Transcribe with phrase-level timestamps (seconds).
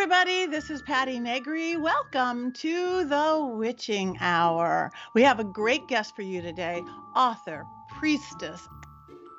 [0.00, 0.46] everybody.
[0.46, 1.76] This is Patti Negri.
[1.76, 4.92] Welcome to the Witching Hour.
[5.12, 6.84] We have a great guest for you today
[7.16, 7.66] author,
[7.98, 8.68] priestess,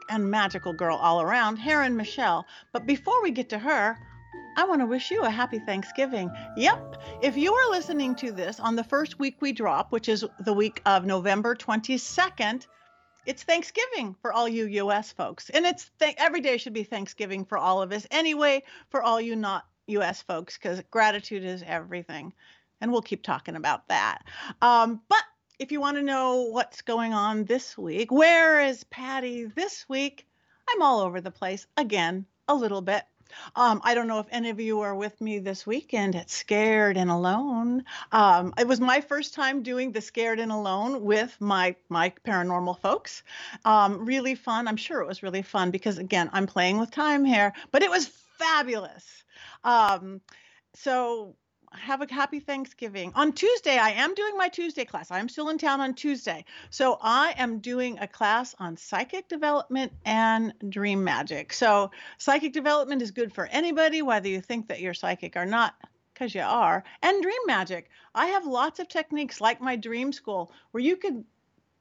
[0.09, 2.45] and magical girl all around, Heron Michelle.
[2.73, 3.97] But before we get to her,
[4.57, 6.29] I want to wish you a happy Thanksgiving.
[6.57, 10.25] Yep, if you are listening to this on the first week we drop, which is
[10.41, 12.67] the week of November 22nd,
[13.25, 15.49] it's Thanksgiving for all you US folks.
[15.51, 19.21] And it's th- every day should be Thanksgiving for all of us anyway, for all
[19.21, 22.33] you not US folks, because gratitude is everything.
[22.81, 24.23] And we'll keep talking about that.
[24.61, 25.23] Um, but
[25.59, 30.25] if you want to know what's going on this week, where is Patti this week?
[30.69, 33.03] I'm all over the place again, a little bit.
[33.55, 36.97] Um, I don't know if any of you are with me this weekend at Scared
[36.97, 37.83] and Alone.
[38.11, 42.79] Um, it was my first time doing the Scared and Alone with my my paranormal
[42.79, 43.23] folks.
[43.65, 44.67] Um, really fun.
[44.67, 47.89] I'm sure it was really fun because again, I'm playing with time here, but it
[47.89, 49.23] was fabulous.
[49.63, 50.21] Um,
[50.73, 51.35] so
[51.73, 53.11] have a happy Thanksgiving.
[53.15, 55.11] On Tuesday, I am doing my Tuesday class.
[55.11, 56.45] I'm still in town on Tuesday.
[56.69, 61.53] So I am doing a class on psychic development and dream magic.
[61.53, 65.75] So psychic development is good for anybody, whether you think that you're psychic or not,
[66.13, 66.83] because you are.
[67.03, 67.89] And dream magic.
[68.15, 71.23] I have lots of techniques like my dream school where you could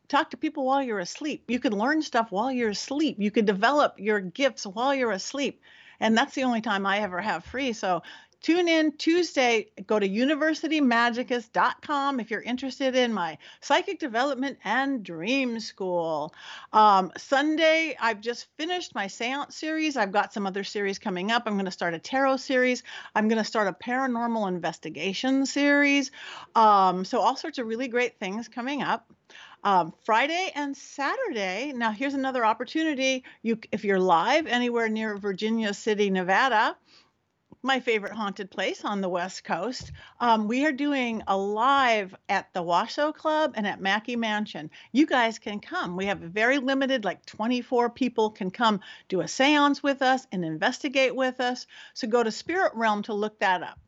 [0.09, 1.45] talk to people while you're asleep.
[1.49, 3.17] You could learn stuff while you're asleep.
[3.19, 5.61] You could develop your gifts while you're asleep
[6.01, 7.73] and that's the only time I ever have free.
[7.73, 8.03] So
[8.41, 9.67] tune in Tuesday.
[9.87, 16.33] Go to universitymagicus.com if you're interested in my psychic development and dream school.
[16.73, 19.97] Um, Sunday, I've just finished my seance series.
[19.97, 21.45] I've got some other series coming up.
[21.47, 22.83] I'm going to start a tarot series.
[23.15, 26.11] I'm going to start a paranormal investigation series.
[26.55, 29.13] Um, so, all sorts of really great things coming up.
[29.69, 31.75] Um, Friday and Saturday.
[31.77, 33.23] Now, here's another opportunity.
[33.43, 36.75] You, if you're live anywhere near Virginia City, Nevada,
[37.63, 39.93] my favorite haunted place on the West Coast.
[40.21, 44.71] Um, we are doing a live at the Washoe Club and at Mackay Mansion.
[44.93, 45.99] You guys can come.
[45.99, 50.27] We have a very limited, like 24 people can come do a seance with us
[50.33, 51.67] and investigate with us.
[51.93, 53.79] So go to Spirit Realm to look that up.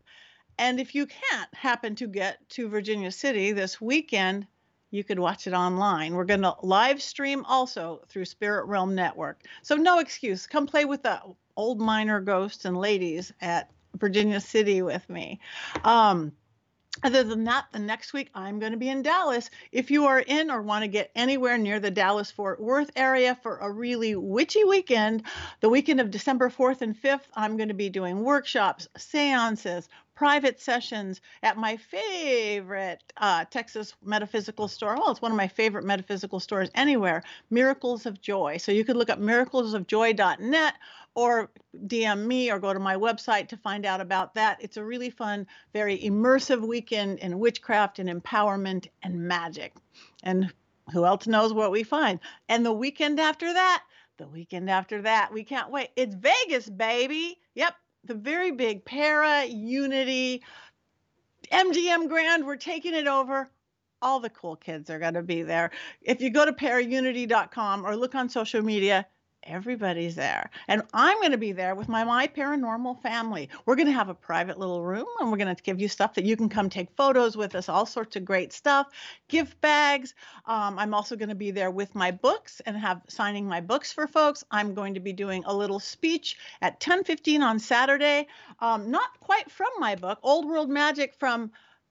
[0.59, 4.47] And if you can't happen to get to Virginia City this weekend,
[4.91, 6.15] you could watch it online.
[6.15, 9.43] We're going to live stream also through Spirit Realm Network.
[9.62, 10.47] So no excuse.
[10.47, 11.21] Come play with the
[11.56, 15.41] old miner ghosts and ladies at Virginia City with me.
[15.84, 16.33] Um,
[17.03, 19.49] other than that, the next week I'm going to be in Dallas.
[19.73, 23.39] If you are in or want to get anywhere near the Dallas Fort Worth area
[23.43, 25.23] for a really witchy weekend,
[25.61, 29.89] the weekend of December 4th and 5th, I'm going to be doing workshops, seances,
[30.21, 34.95] private sessions at my favorite uh, Texas metaphysical store.
[34.95, 38.59] Well, it's one of my favorite metaphysical stores anywhere, Miracles of Joy.
[38.59, 40.75] So you could look up miraclesofjoy.net
[41.15, 41.50] or
[41.87, 44.59] DM me or go to my website to find out about that.
[44.60, 49.75] It's a really fun, very immersive weekend in witchcraft and empowerment and magic.
[50.22, 50.53] And
[50.93, 52.21] who else knows what we find?
[52.48, 53.82] And the weekend after that,
[54.19, 55.91] the weekend after that, we can't wait.
[55.97, 57.38] It's Vegas, baby.
[57.54, 60.42] Yep, the very big para unity
[61.53, 63.50] mgm grand we're taking it over
[64.03, 65.71] all the cool kids are going to be there
[66.03, 69.06] if you go to paraunity.com or look on social media
[69.43, 70.51] everybody's there.
[70.69, 73.49] And I'm going to be there with my My Paranormal family.
[73.67, 76.15] We're going to have a private little room and we're going to give you stuff
[76.15, 78.89] that you can come take photos with us, all sorts of great stuff,
[79.28, 80.15] gift bags.
[80.47, 83.93] Um, I'm also going to be there with my books and have signing my books
[83.93, 84.45] for folks.
[84.51, 88.28] I'm going to be doing a little speech at 10:15 on Saturday,
[88.61, 91.51] um, not quite from my book, Old World Magic from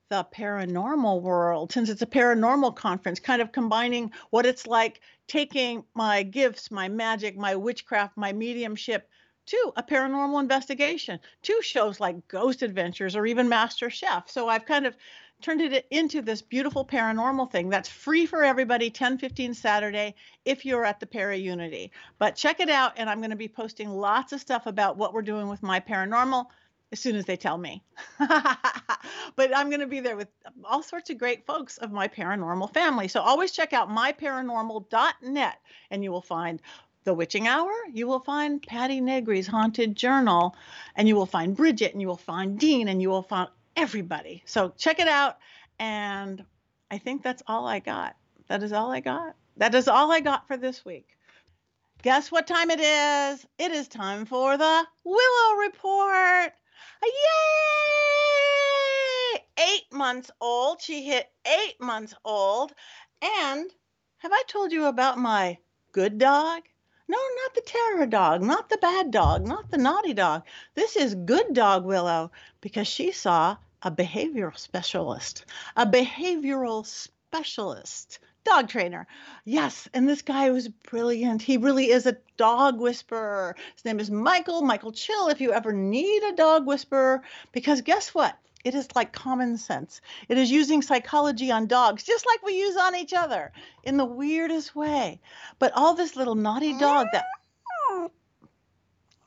[0.10, 5.85] the paranormal world, since it's a paranormal conference, kind of combining what it's like taking
[5.94, 9.07] my gifts, my magic, my witchcraft, my mediumship
[9.45, 14.29] to a paranormal investigation, to shows like Ghost Adventures or even Master Chef.
[14.29, 14.95] So I've kind of
[15.41, 20.13] turned it into this beautiful paranormal thing that's free for everybody 10 15 saturday
[20.44, 23.47] if you're at the para unity but check it out and i'm going to be
[23.47, 26.45] posting lots of stuff about what we're doing with my paranormal
[26.91, 27.83] as soon as they tell me.
[28.19, 30.30] but I'm going to be there with
[30.63, 33.07] all sorts of great folks of my paranormal family.
[33.07, 35.56] So always check out myparanormal.net
[35.91, 36.62] and you will find
[37.06, 40.56] the Witching Hour, you will find Patti Negri's Haunted Journal,
[40.95, 44.44] and you will find Bridget, and you will find Dean, and you will find everybody.
[44.45, 45.38] So check it out.
[45.80, 46.44] And
[46.92, 48.15] I think that's all I got.
[48.47, 49.35] That is all I got.
[49.57, 51.07] That is all I got for this week.
[52.01, 53.45] Guess what time it is?
[53.57, 56.53] It is time for the Willow Report.
[57.04, 57.12] Yay!
[59.57, 60.81] Eight months old.
[60.81, 62.74] She hit eight months old.
[63.22, 63.72] And
[64.18, 65.57] have I told you about my
[65.92, 66.63] good dog?
[67.07, 70.44] No, not the terror dog, not the bad dog, not the naughty dog.
[70.75, 72.31] This is good dog Willow
[72.62, 75.45] because she saw a behavioral specialist,
[75.75, 79.07] a behavioral specialist dog trainer.
[79.45, 81.41] Yes, and this guy was brilliant.
[81.41, 83.56] He really is a dog whisperer.
[83.75, 87.21] His name is Michael, Michael Chill, if you ever need a dog whisperer,
[87.51, 88.38] because guess what?
[88.65, 90.01] It is like common sense.
[90.27, 93.53] It is using psychology on dogs, just like we use on each other
[93.83, 95.21] in the weirdest way.
[95.59, 97.25] But all this little naughty dog that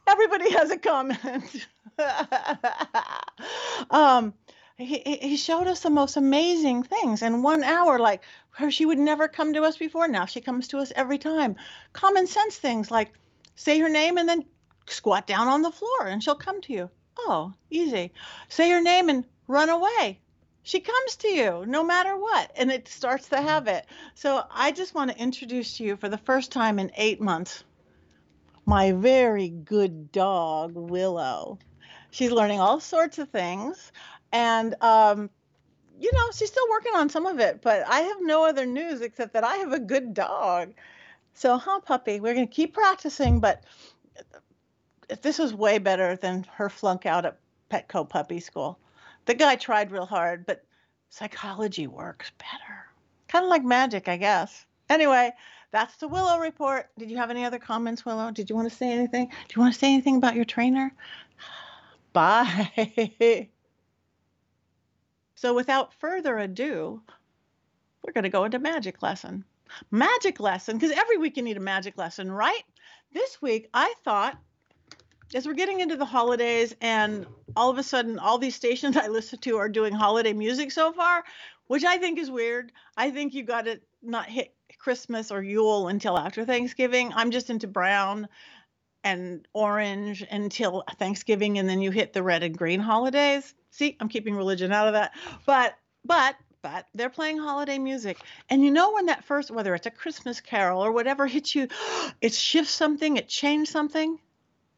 [0.06, 1.66] everybody has a comment.
[3.90, 4.34] um,
[4.76, 8.98] he, he showed us the most amazing things in one hour like her she would
[8.98, 10.08] never come to us before.
[10.08, 11.56] Now she comes to us every time.
[11.92, 13.12] Common sense things like
[13.54, 14.44] say her name and then
[14.86, 16.90] squat down on the floor and she'll come to you.
[17.18, 18.12] Oh easy.
[18.48, 20.20] Say her name and run away.
[20.62, 23.84] She comes to you no matter what and it starts the habit
[24.14, 27.64] so i just want to introduce to you for the first time in eight months
[28.64, 31.58] my very good dog willow.
[32.10, 33.90] She's learning all sorts of things
[34.32, 35.30] and um,
[36.00, 39.00] you know she's still working on some of it but i have no other news
[39.00, 40.72] except that i have a good dog.
[41.34, 43.64] So huh puppy we're going to keep practicing but
[45.22, 47.38] this is way better than her flunk out at
[47.70, 48.78] petco puppy school.
[49.26, 50.64] The guy tried real hard but
[51.08, 52.86] psychology works better.
[53.28, 54.66] Kind of like magic i guess.
[54.90, 55.32] Anyway
[55.70, 56.90] that's the willow report.
[56.98, 58.30] Did you have any other comments willow?
[58.30, 59.28] Did you want to say anything?
[59.28, 60.92] Do you want to say anything about your trainer?
[62.12, 63.48] Bye
[65.42, 67.02] So without further ado,
[68.00, 69.44] we're going to go into magic lesson.
[69.90, 72.62] Magic lesson, because every week you need a magic lesson, right?
[73.12, 74.38] This week I thought,
[75.34, 79.08] as we're getting into the holidays and all of a sudden all these stations I
[79.08, 81.24] listen to are doing holiday music so far,
[81.66, 82.70] which I think is weird.
[82.96, 87.12] I think you got to not hit Christmas or Yule until after Thanksgiving.
[87.16, 88.28] I'm just into brown
[89.02, 93.56] and orange until Thanksgiving, and then you hit the red and green holidays.
[93.72, 95.12] See, I'm keeping religion out of that.
[95.46, 95.74] But,
[96.04, 98.18] but, but they're playing holiday music.
[98.48, 101.68] And you know when that first, whether it's a Christmas carol or whatever hits you,
[102.20, 104.18] it shifts something, it changed something.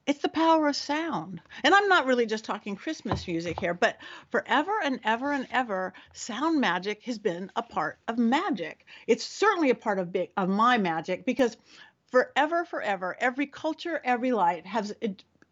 [0.06, 1.40] It's the power of sound.
[1.62, 3.96] And I'm not really just talking Christmas music here, but
[4.30, 8.84] forever and ever and ever, sound magic has been a part of magic.
[9.06, 11.56] It's certainly a part of big of my magic because
[12.10, 14.94] forever, forever, every culture, every light has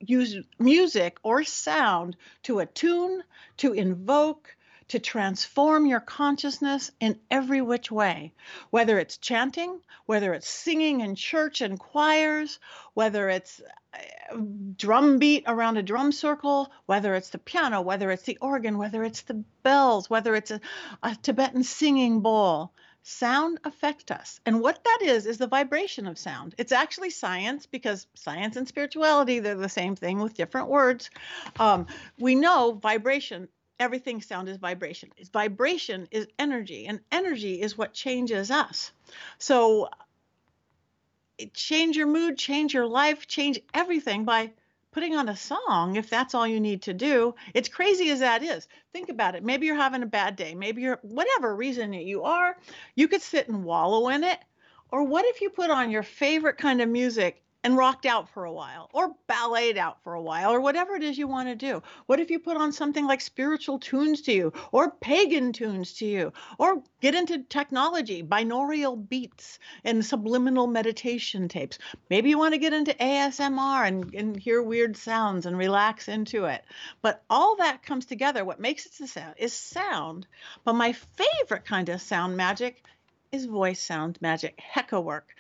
[0.03, 3.23] use music or sound to attune,
[3.59, 4.55] to invoke,
[4.89, 8.33] to transform your consciousness in every which way,
[8.71, 12.59] whether it's chanting, whether it's singing in church and choirs,
[12.95, 13.63] whether it's
[13.95, 14.37] uh,
[14.77, 19.03] drum beat around a drum circle, whether it's the piano, whether it's the organ, whether
[19.03, 20.61] it's the bells, whether it's a,
[21.03, 22.73] a Tibetan singing bowl
[23.03, 24.41] sound affect us.
[24.47, 26.55] And what that is is the vibration of sound.
[26.59, 31.11] It's actually science because science and spirituality they're the same thing with different words.
[31.59, 31.87] Um,
[32.19, 33.49] we know vibration
[33.81, 35.11] everything sound is vibration.
[35.17, 38.93] Is vibration is energy and energy is what changes us.
[39.39, 39.89] So
[41.55, 44.53] change your mood change your life change everything by
[44.93, 47.35] putting on a song if that's all you need to do.
[47.55, 48.69] It's crazy as that is.
[48.93, 49.43] Think about it.
[49.43, 50.55] Maybe you're having a bad day.
[50.55, 52.57] Maybe you're whatever reason that you are,
[52.95, 54.39] you could sit and wallow in it.
[54.91, 58.45] Or what if you put on your favorite kind of music and rocked out for
[58.45, 61.55] a while or balleted out for a while or whatever it is you want to
[61.55, 61.83] do?
[62.07, 66.07] What if you put on something like spiritual tunes to you or pagan tunes to
[66.07, 71.79] you or get into technology, binaural beats and subliminal meditation tapes?
[72.11, 76.47] Maybe you want to get into ASMR and, and hear weird sounds and relax into
[76.47, 76.65] it.
[77.01, 78.45] But all that comes together.
[78.45, 80.27] What makes it the sound is sound.
[80.65, 82.83] But my favorite kind of sound magic
[83.33, 85.35] is voice sound magic, Heka work.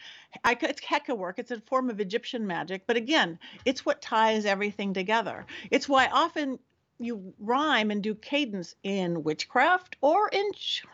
[0.44, 1.38] I, it's Heka work.
[1.38, 5.46] It's a form of Egyptian magic, but again, it's what ties everything together.
[5.70, 6.58] It's why often
[6.98, 10.84] you rhyme and do cadence in witchcraft or in ch-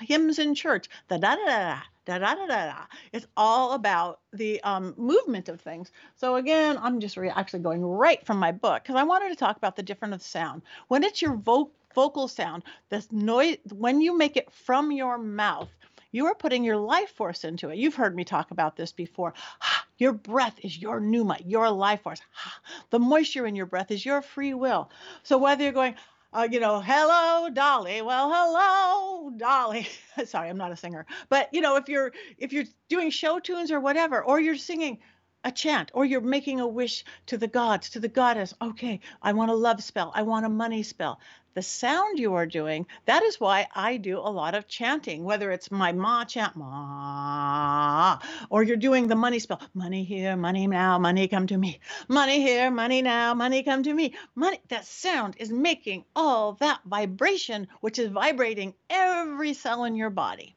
[0.00, 0.88] hymns in church.
[1.08, 2.66] Da da da da da da da da.
[2.66, 2.84] da.
[3.12, 5.92] It's all about the um, movement of things.
[6.16, 9.36] So again, I'm just re- actually going right from my book because I wanted to
[9.36, 10.62] talk about the difference of sound.
[10.88, 15.68] When it's your vo- vocal sound, this noise when you make it from your mouth,
[16.12, 17.78] you are putting your life force into it.
[17.78, 19.34] You've heard me talk about this before.
[19.98, 22.22] Your breath is your pneuma, your life force.
[22.90, 24.90] The moisture in your breath is your free will.
[25.22, 25.94] So whether you're going,
[26.32, 28.00] uh, you know, hello, Dolly.
[28.00, 29.88] Well, hello, Dolly.
[30.24, 33.70] Sorry, I'm not a singer, but you know, if you're if you're doing show tunes
[33.70, 34.98] or whatever, or you're singing,
[35.44, 38.54] a chant or you're making a wish to the gods, to the goddess.
[38.60, 40.12] Okay, I want a love spell.
[40.14, 41.20] I want a money spell.
[41.54, 45.50] The sound you are doing, that is why I do a lot of chanting, whether
[45.50, 48.20] it's my ma chant, ma,
[48.50, 52.40] or you're doing the money spell, money here, money now, money come to me, money
[52.40, 54.14] here, money now, money come to me.
[54.36, 60.10] Money, that sound is making all that vibration, which is vibrating every cell in your
[60.10, 60.54] body.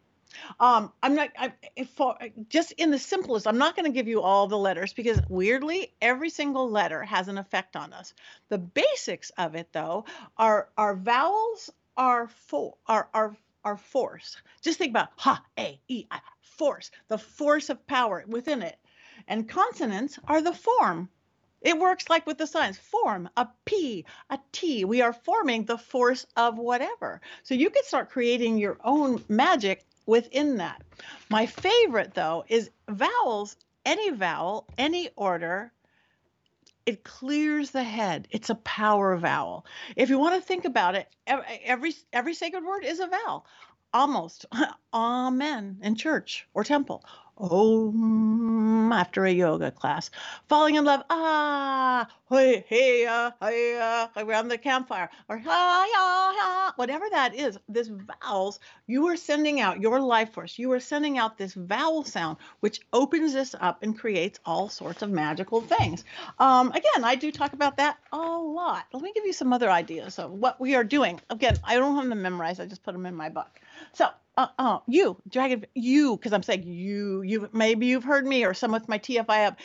[0.59, 1.53] Um, I'm not I,
[1.95, 2.17] for
[2.49, 3.47] just in the simplest.
[3.47, 7.27] I'm not going to give you all the letters because weirdly, every single letter has
[7.27, 8.13] an effect on us.
[8.49, 10.05] The basics of it, though,
[10.37, 14.37] are our vowels are for are are are force.
[14.61, 18.77] Just think about ha, a, e, i, force, the force of power within it,
[19.27, 21.09] and consonants are the form.
[21.61, 24.83] It works like with the signs form, a P, a T.
[24.83, 27.21] We are forming the force of whatever.
[27.43, 30.81] So you can start creating your own magic within that.
[31.29, 33.55] My favorite, though, is vowels.
[33.85, 35.73] Any vowel, any order,
[36.85, 38.27] it clears the head.
[38.31, 39.65] It's a power vowel.
[39.95, 43.45] If you want to think about it, every every sacred word is a vowel.
[43.93, 44.45] Almost.
[44.93, 47.03] Amen in church or temple.
[47.37, 50.11] Om after a yoga class.
[50.47, 51.03] Falling in love.
[51.09, 55.09] Ah, hey, hey, uh, hey, uh, around the campfire.
[55.29, 57.57] Or ha, ya, ha, whatever that is.
[57.67, 60.59] This vowels, you are sending out your life force.
[60.59, 65.01] You are sending out this vowel sound, which opens this up and creates all sorts
[65.01, 66.03] of magical things.
[66.37, 68.85] Um, again, I do talk about that a lot.
[68.93, 71.19] Let me give you some other ideas of what we are doing.
[71.31, 72.61] Again, I don't have them memorized.
[72.61, 73.59] I just put them in my book.
[73.93, 78.43] So uh, uh, you, dragon, you, because I'm saying you, you, maybe you've heard me
[78.45, 79.57] or some with my TFI up.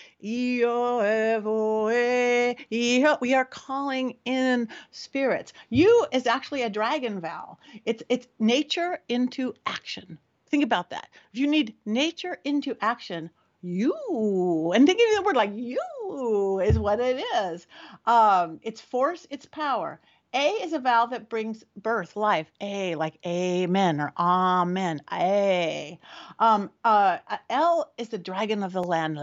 [3.20, 5.52] We are calling in spirits.
[5.70, 7.58] You is actually a dragon vowel.
[7.86, 10.18] It's it's nature into action.
[10.50, 11.08] Think about that.
[11.32, 13.30] If you need nature into action,
[13.62, 17.66] you and thinking of the word like you is what it is.
[18.06, 20.00] Um, it's force, it's power.
[20.34, 22.50] A is a vowel that brings birth, life.
[22.60, 25.00] A, like amen or amen.
[25.10, 25.98] A.
[26.38, 27.18] Um, uh,
[27.48, 29.16] L is the dragon of the land.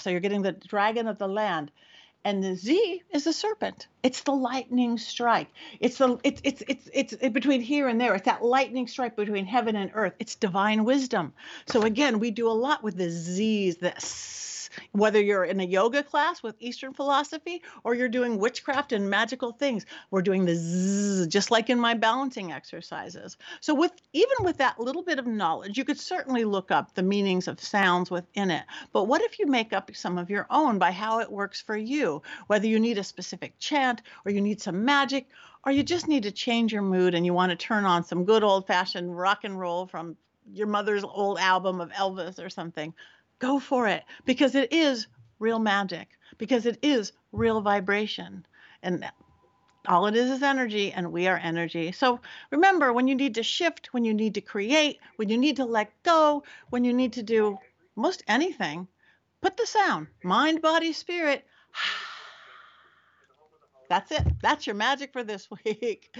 [0.00, 1.70] So you're getting the dragon of the land.
[2.24, 3.86] And the Z is the serpent.
[4.02, 5.48] It's the lightning strike.
[5.78, 8.14] It's the it's it's it's it's between here and there.
[8.14, 10.14] It's that lightning strike between heaven and earth.
[10.18, 11.32] It's divine wisdom.
[11.66, 13.94] So again, we do a lot with the Z's, the
[14.92, 19.52] whether you're in a yoga class with Eastern philosophy or you're doing witchcraft and magical
[19.52, 19.86] things.
[20.10, 23.36] We're doing the zzz, just like in my balancing exercises.
[23.60, 27.02] So with even with that little bit of knowledge, you could certainly look up the
[27.02, 28.64] meanings of sounds within it.
[28.92, 31.76] But what if you make up some of your own by how it works for
[31.76, 32.22] you?
[32.46, 35.28] Whether you need a specific chant or you need some magic
[35.64, 38.24] or you just need to change your mood and you want to turn on some
[38.24, 40.16] good old fashioned rock and roll from
[40.52, 42.94] your mother's old album of Elvis or something
[43.38, 45.06] go for it because it is
[45.38, 48.46] real magic, because it is real vibration.
[48.82, 49.04] And
[49.86, 51.92] all it is is energy, and we are energy.
[51.92, 55.56] So remember when you need to shift, when you need to create, when you need
[55.56, 57.58] to let go, when you need to do
[57.96, 58.86] most anything,
[59.40, 61.44] put the sound mind, body, spirit.
[63.88, 64.22] That's it.
[64.42, 66.14] That's your magic for this week.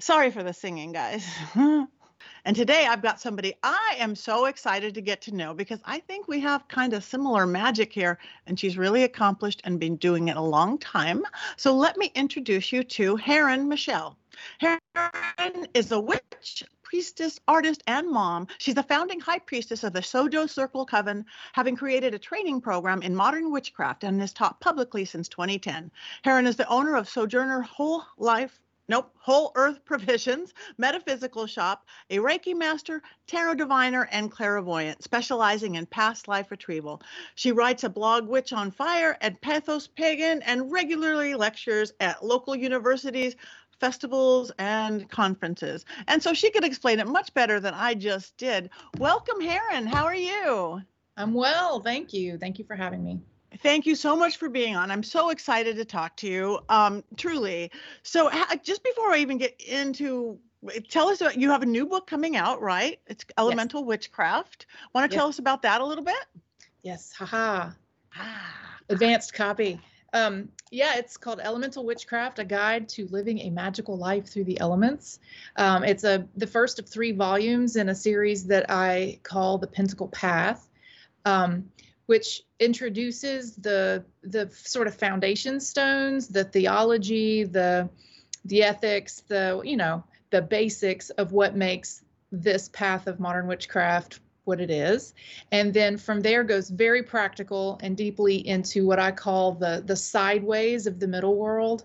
[0.00, 1.26] Sorry for the singing, guys.
[2.44, 6.00] And today I've got somebody I am so excited to get to know because I
[6.00, 10.28] think we have kind of similar magic here, and she's really accomplished and been doing
[10.28, 11.24] it a long time.
[11.56, 14.16] So let me introduce you to Heron Michelle.
[14.58, 18.46] Heron is a witch, priestess, artist, and mom.
[18.58, 23.02] She's the founding high priestess of the Sojo Circle Coven, having created a training program
[23.02, 25.90] in modern witchcraft and has taught publicly since 2010.
[26.22, 29.10] Heron is the owner of Sojourner Whole Life Nope.
[29.16, 36.28] Whole Earth Provisions, Metaphysical Shop, a Reiki Master, Tarot Diviner, and Clairvoyant, specializing in past
[36.28, 37.00] life retrieval.
[37.34, 42.54] She writes a blog, Witch on Fire, and Patheos Pagan, and regularly lectures at local
[42.54, 43.36] universities,
[43.80, 45.86] festivals, and conferences.
[46.06, 48.68] And so she could explain it much better than I just did.
[48.98, 49.86] Welcome, Heron.
[49.86, 50.82] How are you?
[51.16, 51.80] I'm well.
[51.80, 52.36] Thank you.
[52.36, 53.20] Thank you for having me.
[53.62, 54.90] Thank you so much for being on.
[54.90, 56.60] I'm so excited to talk to you.
[56.68, 57.70] Um, truly.
[58.02, 58.30] So,
[58.62, 60.38] just before I even get into,
[60.88, 63.00] tell us about you have a new book coming out, right?
[63.06, 63.88] It's Elemental yes.
[63.88, 64.66] Witchcraft.
[64.94, 66.24] Want to tell us about that a little bit?
[66.82, 67.12] Yes.
[67.12, 67.70] Haha.
[68.16, 68.78] Ah.
[68.88, 69.80] Advanced copy.
[70.12, 74.58] Um, yeah, it's called Elemental Witchcraft: A Guide to Living a Magical Life Through the
[74.60, 75.18] Elements.
[75.56, 79.66] Um, it's a the first of three volumes in a series that I call the
[79.66, 80.68] Pentacle Path.
[81.24, 81.68] Um,
[82.06, 87.88] which introduces the the sort of foundation stones, the theology, the
[88.44, 94.20] the ethics, the you know the basics of what makes this path of modern witchcraft
[94.44, 95.14] what it is.
[95.52, 99.96] And then from there goes very practical and deeply into what i call the the
[99.96, 101.84] sideways of the middle world.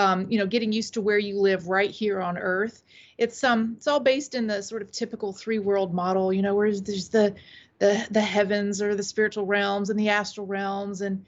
[0.00, 2.82] Um, you know getting used to where you live right here on earth.
[3.18, 6.54] It's um it's all based in the sort of typical three world model you know
[6.54, 7.34] where there's the
[7.78, 11.24] the the heavens or the spiritual realms and the astral realms and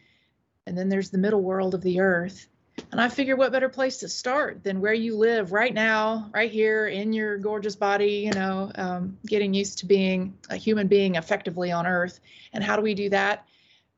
[0.66, 2.48] and then there's the middle world of the earth
[2.92, 6.50] and I figure what better place to start than where you live right now, right
[6.50, 11.16] here in your gorgeous body, you know, um, getting used to being a human being
[11.16, 12.20] effectively on earth.
[12.52, 13.46] And how do we do that?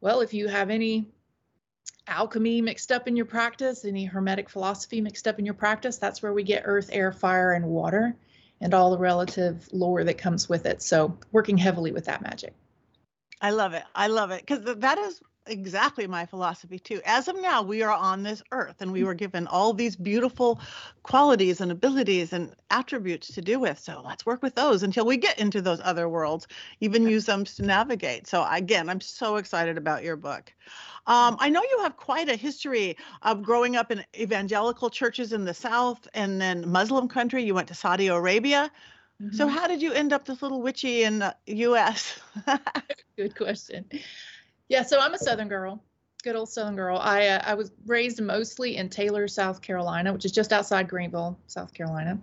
[0.00, 1.09] Well, if you have any
[2.06, 6.23] alchemy mixed up in your practice, any hermetic philosophy mixed up in your practice, that's
[6.23, 8.16] where we get earth, air, fire, and water
[8.62, 10.81] and all the relative lore that comes with it.
[10.81, 12.54] So, working heavily with that magic.
[13.40, 13.83] I love it.
[13.95, 17.00] I love it because that is exactly my philosophy too.
[17.04, 19.06] As of now, we are on this earth and we mm.
[19.06, 20.61] were given all these beautiful
[21.02, 23.78] qualities and abilities and attributes to do with.
[23.78, 26.46] So let's work with those until we get into those other worlds,
[26.80, 28.26] even use them to navigate.
[28.26, 30.52] So again, I'm so excited about your book.
[31.06, 35.44] Um, I know you have quite a history of growing up in evangelical churches in
[35.44, 37.42] the South and then Muslim country.
[37.42, 38.70] You went to Saudi Arabia.
[39.20, 39.37] Mm-hmm.
[39.37, 42.20] So how did you end up this little witchy in the U.S.?
[43.16, 43.84] Good question.
[44.73, 45.85] Yeah, so I'm a Southern girl,
[46.25, 46.97] good old Southern girl.
[46.97, 51.38] I uh, I was raised mostly in Taylor, South Carolina, which is just outside Greenville,
[51.47, 52.19] South Carolina.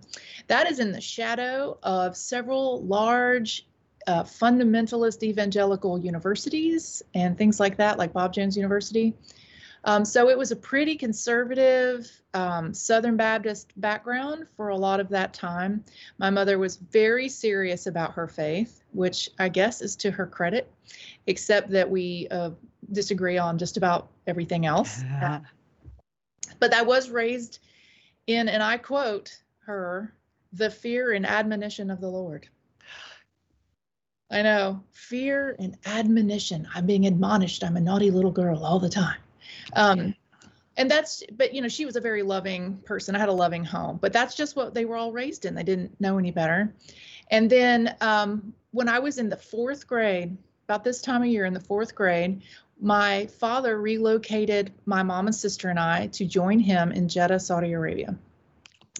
[0.48, 3.68] That is in the shadow of several large
[4.08, 9.14] uh, fundamentalist evangelical universities and things like that, like Bob Jones University.
[9.84, 15.08] Um, so it was a pretty conservative um, Southern Baptist background for a lot of
[15.08, 15.84] that time.
[16.18, 20.70] My mother was very serious about her faith, which I guess is to her credit,
[21.26, 22.50] except that we uh,
[22.92, 25.02] disagree on just about everything else.
[26.60, 27.60] but I was raised
[28.26, 30.14] in, and I quote her,
[30.52, 32.48] the fear and admonition of the Lord.
[34.30, 36.68] I know, fear and admonition.
[36.74, 37.64] I'm being admonished.
[37.64, 39.16] I'm a naughty little girl all the time.
[39.74, 40.14] Um,
[40.76, 43.14] and that's, but you know, she was a very loving person.
[43.14, 45.54] I had a loving home, but that's just what they were all raised in.
[45.54, 46.74] They didn't know any better.
[47.30, 50.36] And then um, when I was in the fourth grade,
[50.70, 52.42] about this time of year in the fourth grade,
[52.80, 57.72] my father relocated my mom and sister and I to join him in Jeddah, Saudi
[57.72, 58.16] Arabia.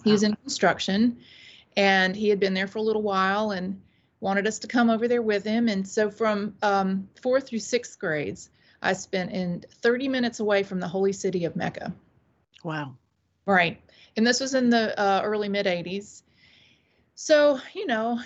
[0.02, 1.18] He was in construction
[1.76, 3.80] and he had been there for a little while and
[4.18, 5.68] wanted us to come over there with him.
[5.68, 8.50] And so from um, fourth through sixth grades,
[8.82, 11.92] I spent in 30 minutes away from the holy city of Mecca.
[12.64, 12.96] Wow.
[13.46, 13.80] Right.
[14.16, 16.22] And this was in the uh, early mid 80s.
[17.14, 18.20] So, you know,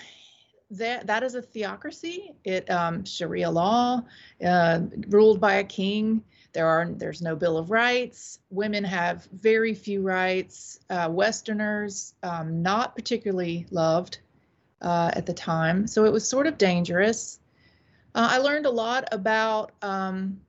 [0.71, 2.35] that that is a theocracy.
[2.45, 4.03] It um, Sharia law,
[4.45, 6.23] uh, ruled by a king.
[6.53, 8.39] There are there's no Bill of Rights.
[8.51, 10.79] Women have very few rights.
[10.89, 14.19] Uh, Westerners um, not particularly loved
[14.81, 17.41] uh, at the time, so it was sort of dangerous.
[18.15, 20.41] Uh, I learned a lot about um,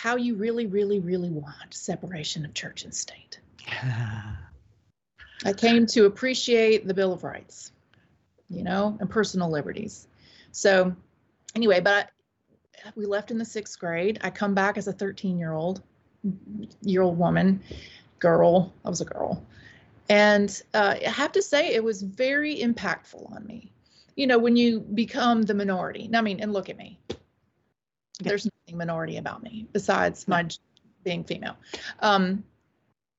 [0.00, 3.40] how you really, really, really want separation of church and state.
[5.44, 7.72] I came to appreciate the Bill of Rights,
[8.48, 10.06] you know, and personal liberties.
[10.52, 10.94] So,
[11.56, 12.10] anyway, but
[12.84, 14.20] I, we left in the sixth grade.
[14.22, 15.82] I come back as a 13 year old,
[16.82, 17.60] year old woman,
[18.20, 18.72] girl.
[18.84, 19.44] I was a girl.
[20.08, 23.72] And uh, I have to say, it was very impactful on me
[24.18, 26.10] you know, when you become the minority.
[26.12, 26.98] I mean, and look at me.
[28.20, 28.30] Yeah.
[28.30, 30.48] There's nothing minority about me besides my
[31.04, 31.56] being female.
[32.00, 32.44] Um,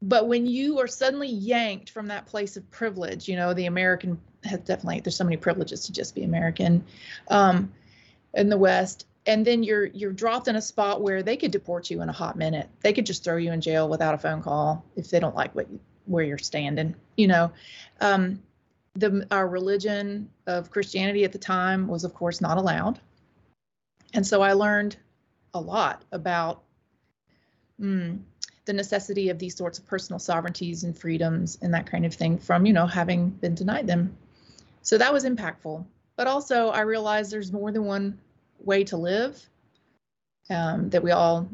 [0.01, 4.19] but when you are suddenly yanked from that place of privilege, you know, the American
[4.43, 6.85] has definitely there's so many privileges to just be American
[7.27, 7.71] um,
[8.33, 11.89] in the West, and then you're you're dropped in a spot where they could deport
[11.89, 12.69] you in a hot minute.
[12.81, 15.53] They could just throw you in jail without a phone call if they don't like
[15.53, 15.67] what
[16.05, 16.95] where you're standing.
[17.17, 17.51] You know,
[17.99, 18.41] um,
[18.95, 23.01] the our religion of Christianity at the time was of course not allowed.
[24.13, 24.97] And so I learned
[25.53, 26.63] a lot about
[27.79, 28.19] mm,
[28.65, 32.37] the necessity of these sorts of personal sovereignties and freedoms and that kind of thing
[32.37, 34.15] from, you know, having been denied them.
[34.81, 35.85] So that was impactful.
[36.15, 38.19] But also I realized there's more than one
[38.59, 39.41] way to live.
[40.51, 41.47] Um, that we all,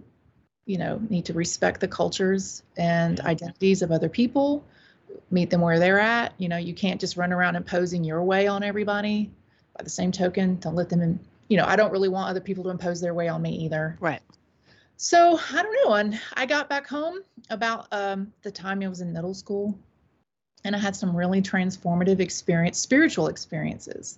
[0.65, 4.63] you know, need to respect the cultures and identities of other people
[5.31, 6.33] meet them where they're at.
[6.37, 9.31] You know, you can't just run around imposing your way on everybody.
[9.77, 11.19] By the same token, don't let them in.
[11.47, 13.97] You know, I don't really want other people to impose their way on me either.
[13.99, 14.21] Right.
[14.97, 15.93] So I don't know.
[15.95, 19.77] And I got back home about um, the time I was in middle school,
[20.63, 24.17] and I had some really transformative experience, spiritual experiences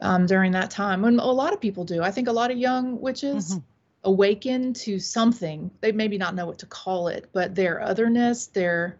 [0.00, 1.04] um, during that time.
[1.04, 2.02] And a lot of people do.
[2.02, 3.50] I think a lot of young witches.
[3.50, 3.58] Mm-hmm
[4.04, 8.98] awaken to something they maybe not know what to call it but their otherness their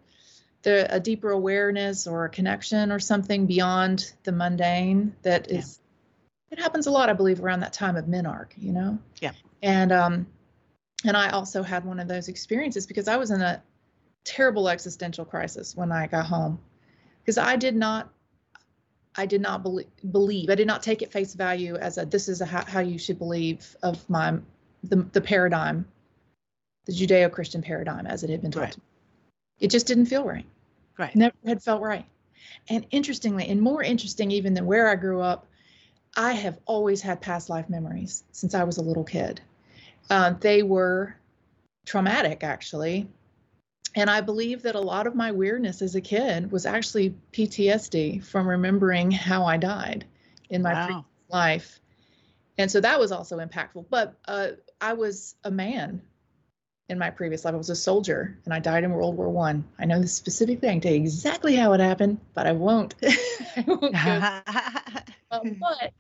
[0.63, 5.79] the, a deeper awareness or a connection or something beyond the mundane that is
[6.55, 8.99] it happens a lot, I believe, around that time of Menarche, you know?
[9.21, 9.33] Yeah.
[9.63, 10.27] And um
[11.05, 13.63] and I also had one of those experiences because I was in a
[14.25, 16.59] terrible existential crisis when I got home.
[17.21, 18.11] Because I did not
[19.17, 22.29] I did not believe, believe I did not take it face value as a this
[22.29, 24.39] is a how, how you should believe of my
[24.85, 25.87] the, the paradigm,
[26.85, 28.63] the Judeo-Christian paradigm as it had been taught.
[28.63, 28.77] Right.
[29.59, 30.47] It just didn't feel right.
[30.99, 31.15] Right.
[31.17, 32.05] Never had felt right.
[32.69, 35.47] And interestingly, and more interesting even than where I grew up,
[36.17, 39.41] I have always had past life memories since I was a little kid.
[40.11, 41.17] Uh, they were
[41.87, 43.09] traumatic, actually.
[43.97, 48.25] And I believe that a lot of my weirdness as a kid was actually PTSD
[48.25, 50.05] from remembering how I died
[50.51, 51.05] in my Wow.
[51.29, 51.81] life.
[52.59, 53.87] And so that was also impactful.
[53.91, 54.49] But uh,
[54.81, 56.03] I was a man
[56.89, 57.55] in my previous life.
[57.55, 59.65] I was a soldier and I died in World War One.
[59.79, 59.85] I.
[59.87, 60.69] know this specifically.
[60.69, 62.95] I can tell you exactly how it happened, but I won't.
[63.03, 63.95] I won't
[65.31, 65.93] um, but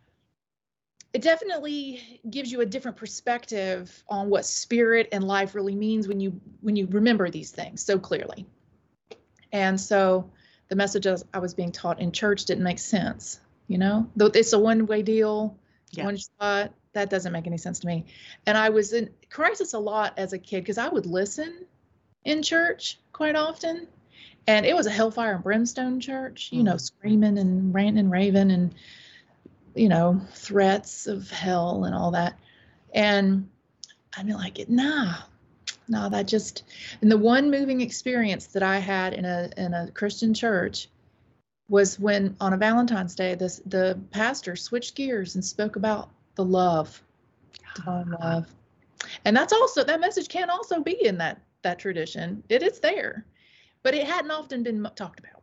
[1.15, 6.21] it definitely gives you a different perspective on what spirit and life really means when
[6.21, 8.45] you when you remember these things so clearly
[9.53, 10.29] and so
[10.69, 14.53] the messages i was being taught in church didn't make sense you know though it's
[14.53, 15.57] a one way deal
[15.93, 16.05] Yeah.
[16.05, 18.05] one shot that doesn't make any sense to me
[18.47, 21.65] and i was in crisis a lot as a kid because i would listen
[22.25, 23.87] in church quite often
[24.47, 26.81] and it was a hellfire and brimstone church you know Mhm.
[26.81, 28.75] screaming and ranting and raving and
[29.75, 32.39] you know threats of hell and all that.
[32.93, 33.49] And
[34.17, 35.17] i'd be like nah
[35.89, 36.65] nah, that just
[37.01, 40.89] and the one moving experience that i had in a in a christian church
[41.69, 46.45] was when on a valentine's day this the pastor switched gears and spoke about the
[46.45, 47.03] love
[47.75, 48.25] divine ah.
[48.25, 48.47] love.
[49.25, 52.43] And that's also that message can also be in that that tradition.
[52.49, 53.27] It is there
[53.83, 55.43] but it hadn't often been talked about.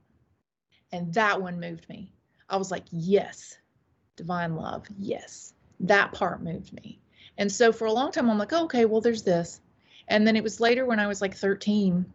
[0.92, 2.12] And that one moved me.
[2.50, 3.58] I was like yes
[4.22, 4.86] divine love.
[4.98, 7.00] Yes that part moved me.
[7.38, 9.60] And so for a long time i'm like okay well there's this.
[10.08, 12.06] And then it was later when i was like 13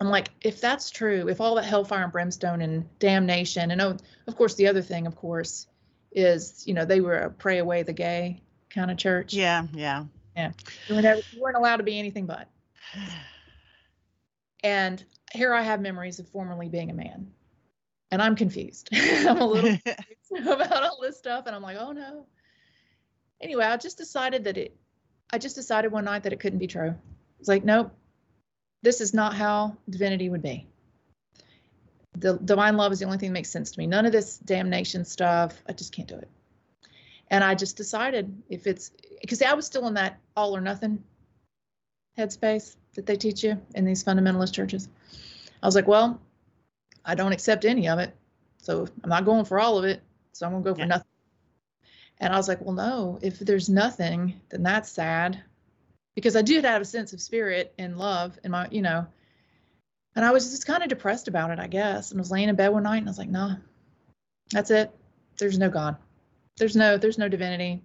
[0.00, 3.96] i'm like if that's true if all that hellfire and brimstone and damnation and oh
[4.26, 5.66] of course the other thing of course
[6.10, 8.40] is you know they were a pray away the gay
[8.70, 9.32] kind of church.
[9.34, 10.04] Yeah, yeah.
[10.88, 12.48] you, were never, you weren't allowed to be anything but.
[14.64, 17.32] And here i have memories of formerly being a man
[18.10, 18.88] and i'm confused.
[18.92, 22.26] I'm a little confused about all this stuff and i'm like oh no.
[23.40, 24.76] Anyway i just decided that it
[25.32, 26.94] i just decided one night that it couldn't be true.
[27.40, 27.92] It's like nope.
[28.82, 30.66] This is not how divinity would be.
[32.18, 33.86] The divine love is the only thing that makes sense to me.
[33.86, 35.54] None of this damnation stuff.
[35.68, 36.28] I just can't do it.
[37.28, 41.02] And i just decided if it's because i was still in that all or nothing
[42.18, 44.88] headspace that they teach you in these fundamentalist churches.
[45.62, 46.20] I was like well
[47.04, 48.14] i don't accept any of it.
[48.58, 50.02] So i'm not going for all of it.
[50.32, 50.86] So i'm going to go for Yeah.
[50.86, 51.06] nothing.
[52.20, 55.42] And i was like well no if there's nothing then that's sad.
[56.14, 59.06] Because i did have a sense of spirit and love in my you know.
[60.16, 62.10] And i was just kind of depressed about it i guess.
[62.10, 63.56] And I was laying in bed one night and i was like nah
[64.50, 64.90] that's it.
[65.38, 65.96] There's no god.
[66.58, 67.82] There's no there's no divinity.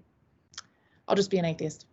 [1.07, 1.87] I'll just be an atheist.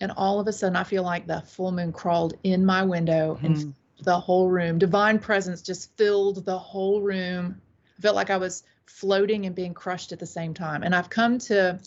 [0.00, 3.38] And all of a sudden i feel like the full moon crawled in my window
[3.42, 3.74] and Mm.
[4.02, 4.78] The whole room.
[4.78, 7.60] Divine presence just filled the whole room.
[7.98, 10.82] I felt like I was floating and being crushed at the same time.
[10.82, 11.80] And I've come to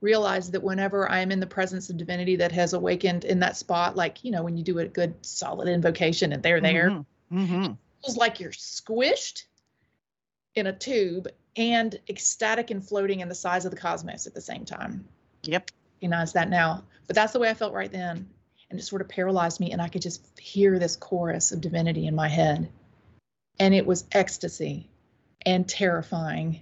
[0.00, 3.96] realize that whenever I'm in the presence of divinity that has awakened in that spot,
[3.96, 7.06] like, you know, when you do a good solid invocation and they're there, Mhm.
[7.32, 7.78] Mhm.
[8.02, 9.44] feels like you're squished
[10.54, 14.40] in a tube and ecstatic and floating in the size of the cosmos at the
[14.40, 15.08] same time.
[15.44, 15.70] Yep.
[15.96, 16.84] Recognize that now.
[17.06, 18.28] But that's the way I felt right then.
[18.74, 22.08] And it sort of paralyzed me, and I could just hear this chorus of divinity
[22.08, 22.68] in my head.
[23.60, 24.90] And it was ecstasy
[25.46, 26.60] and terrifying.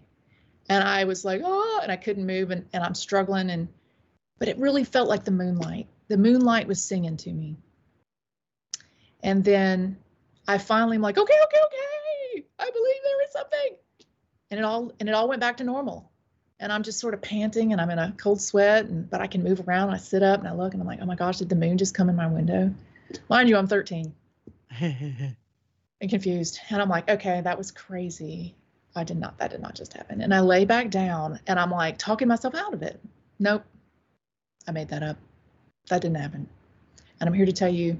[0.68, 3.48] And I was like, oh, and I couldn't move, and, and I'm struggling.
[3.48, 3.66] And
[4.38, 5.86] but it really felt like the moonlight.
[6.08, 7.56] The moonlight was singing to me.
[9.22, 9.96] And then
[10.46, 12.44] I finally am like, okay, okay, okay.
[12.58, 13.76] I believe there is something.
[14.50, 16.11] And it all and it all went back to normal.
[16.62, 19.26] And I'm just sort of panting and I'm in a cold sweat, and but I
[19.26, 19.90] can move around.
[19.90, 21.76] I sit up and I look and I'm like, oh my gosh, did the moon
[21.76, 22.72] just come in my window?
[23.28, 24.14] Mind you, I'm 13
[24.80, 25.36] and
[26.00, 26.60] confused.
[26.70, 28.54] And I'm like, okay, that was crazy.
[28.94, 30.20] I did not, that did not just happen.
[30.20, 33.00] And I lay back down and I'm like talking myself out of it.
[33.38, 33.64] Nope.
[34.66, 35.16] I made that up.
[35.88, 36.48] That didn't happen.
[37.18, 37.98] And I'm here to tell you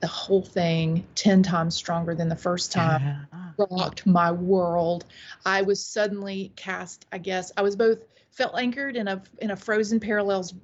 [0.00, 3.26] the whole thing 10 times stronger than the first time
[3.58, 5.04] rocked my world.
[5.44, 7.52] I was suddenly cast, I guess.
[7.56, 7.98] I was both
[8.30, 10.54] felt anchored in a in a frozen parallels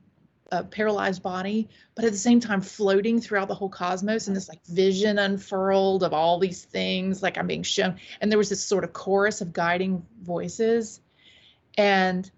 [0.52, 4.48] uh, paralyzed body, but at the same time floating throughout the whole cosmos and this
[4.48, 7.96] like vision unfurled of all these things like I'm being shown.
[8.20, 11.00] And there was this sort of chorus of guiding voices.
[11.78, 12.30] And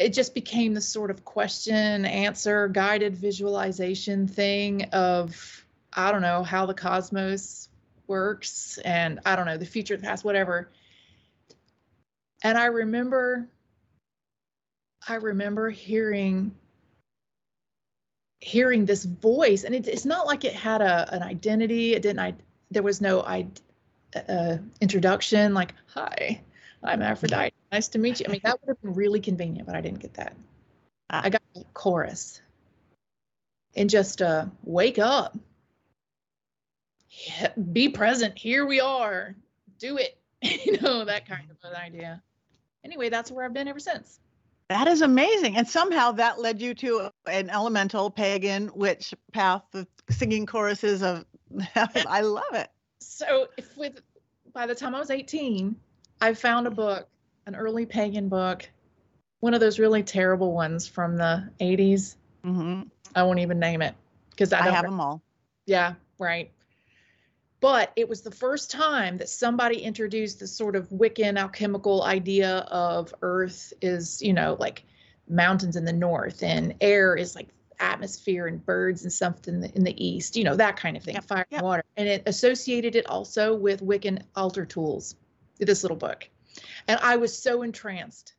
[0.00, 6.42] it just became this sort of question answer guided visualization thing of I don't know
[6.42, 7.68] how the cosmos
[8.10, 10.68] works and I don't know the future, the past, whatever.
[12.42, 13.48] And I remember
[15.08, 16.54] I remember hearing
[18.40, 21.94] hearing this voice and it, it's not like it had a an identity.
[21.94, 22.34] It didn't i
[22.70, 23.46] there was no i
[24.28, 26.40] uh, introduction like hi
[26.82, 27.54] i'm aphrodite.
[27.72, 28.26] Nice to meet you.
[28.28, 30.34] I mean that would have been really convenient but i didn't get that.
[31.10, 31.22] Ah.
[31.24, 32.42] i got a chorus.
[33.76, 35.38] And just uh wake up
[37.72, 39.34] be present here we are
[39.78, 42.22] do it you know that kind of an idea
[42.84, 44.20] anyway that's where i've been ever since
[44.70, 45.56] that is amazing.
[45.56, 51.24] And somehow that led you to an elemental pagan witch path of singing choruses of
[51.74, 52.68] I love it.
[53.00, 54.00] So if with
[54.52, 55.74] by the time I was 18,
[56.20, 57.08] I found a book,
[57.46, 58.70] an early pagan book,
[59.40, 62.14] one of those really terrible ones from the 80s.
[62.44, 62.82] Mm-hmm.
[63.16, 63.96] I won't even name it
[64.30, 65.20] because I, I have them all.
[65.66, 66.52] Yeah, right.
[67.60, 72.58] But it was the first time that somebody introduced this sort of Wiccan alchemical idea
[72.70, 74.84] of Earth is, you know, like
[75.28, 79.74] mountains in the north and air is like atmosphere and birds and something in the,
[79.74, 81.24] in the east, you know, that kind of thing, yep.
[81.24, 81.58] fire yep.
[81.58, 81.84] and water.
[81.96, 85.14] And it associated it also with Wiccan altar tools,
[85.58, 86.28] this little book.
[86.88, 88.34] And I was so entranced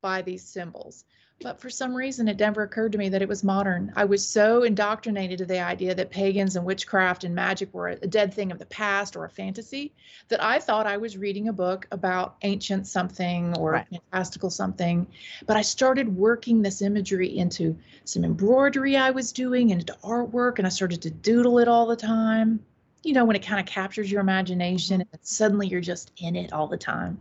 [0.00, 1.04] by these symbols.
[1.42, 3.92] But for some reason, it never occurred to me that it was modern.
[3.96, 7.96] I was so indoctrinated to the idea that pagans and witchcraft and magic were a
[7.96, 9.92] dead thing of the past or a fantasy
[10.28, 13.86] that I thought I was reading a book about ancient something or right.
[13.88, 15.06] fantastical something.
[15.46, 20.58] But I started working this imagery into some embroidery I was doing and into artwork,
[20.58, 22.64] and I started to doodle it all the time.
[23.02, 25.08] You know, when it kind of captures your imagination mm-hmm.
[25.12, 27.18] and suddenly you're just in it all the time.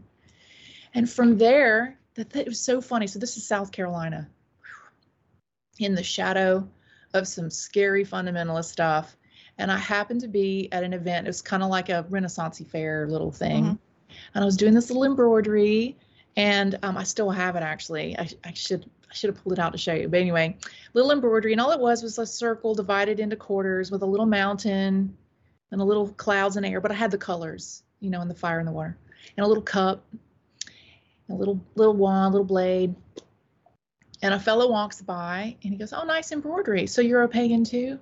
[0.93, 3.08] And from there, that, that it was so funny.
[3.08, 4.30] So this is South Carolina,
[5.80, 6.67] in the shadow
[7.13, 9.15] of some scary fundamentalist stuff.
[9.58, 11.28] And I happened to be at an event.
[11.28, 13.63] It was kind of like a Renaissance fair little thing.
[13.63, 14.15] Mm-hmm.
[14.34, 15.97] And I was doing this little embroidery,
[16.36, 18.17] and um, I still have it actually.
[18.17, 20.08] I, I should I should have pulled it out to show you.
[20.08, 20.58] But anyway,
[20.93, 24.26] little embroidery, and all it was was a circle divided into quarters with a little
[24.26, 25.15] mountain
[25.71, 26.82] and a little clouds and air.
[26.82, 28.97] But I had the colors, you know, and the fire and the water,
[29.38, 30.06] and a little cup
[31.32, 32.96] a little little wand, little blade.
[34.24, 36.88] And a fellow walks by and he goes, "Oh, nice embroidery.
[36.88, 38.00] So you're a pagan too?"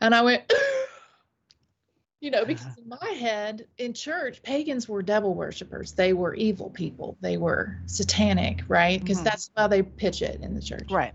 [0.00, 0.50] And I went,
[2.20, 5.92] you know, because in my head, in church, pagans were devil worshippers.
[5.92, 7.16] They were evil people.
[7.20, 9.00] They were satanic, right?
[9.00, 9.24] Because mm-hmm.
[9.24, 10.90] that's how they pitch it in the church.
[10.90, 11.14] Right.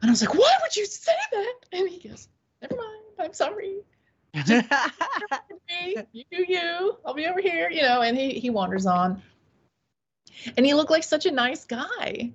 [0.00, 1.54] And I was like, why would you say that?
[1.72, 2.28] And he goes,
[2.60, 3.00] never mind.
[3.18, 3.78] I'm sorry.
[4.34, 6.98] you do you.
[7.06, 8.02] I'll be over here, you know.
[8.02, 9.22] And he he wanders on
[10.56, 12.32] and he looked like such a nice guy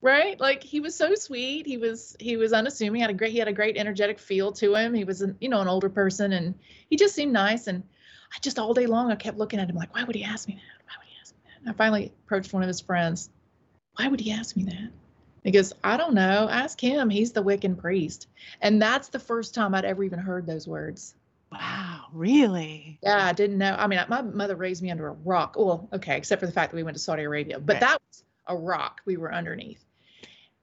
[0.00, 0.38] right?
[0.38, 1.66] Like he was so sweet.
[1.66, 4.52] He was he was unassuming He had a great he had a great energetic feel
[4.52, 4.94] to him.
[4.94, 6.54] He was an, you know an older person and
[6.88, 7.66] he just seemed nice.
[7.66, 7.82] And
[8.34, 10.48] i just all day long i kept looking at him like why would he ask
[10.48, 10.84] me that?
[10.86, 11.60] Why would he ask me that?
[11.60, 13.30] And i finally approached one of his friends.
[13.96, 14.90] Why would he ask me that?
[15.44, 16.48] He goes i don't know.
[16.50, 17.10] Ask him.
[17.10, 18.28] He's the wiccan priest.
[18.60, 21.14] And that's the first time i'd ever even heard those words
[21.50, 22.98] Wow, really?
[23.02, 23.74] Yeah, I didn't know.
[23.78, 25.56] I mean, my mother raised me under a rock.
[25.56, 27.80] Well, okay, except for the fact that we went to Saudi Arabia, but right.
[27.80, 29.84] that was a rock we were underneath.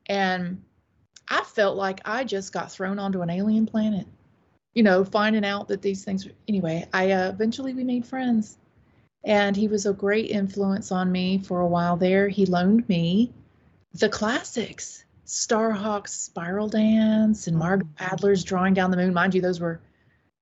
[0.06, 0.63] And
[1.28, 4.06] I felt like I just got thrown onto an alien planet.
[4.74, 6.28] You know, finding out that these things.
[6.48, 8.58] Anyway, I uh, eventually we made friends,
[9.24, 12.28] and he was a great influence on me for a while there.
[12.28, 13.34] He loaned me
[13.93, 18.13] the classics, Starhawk's Spiral Dance and Margaret mm-hmm.
[18.13, 19.13] Adler's Drawing Down the Moon.
[19.13, 19.80] Mind you, those were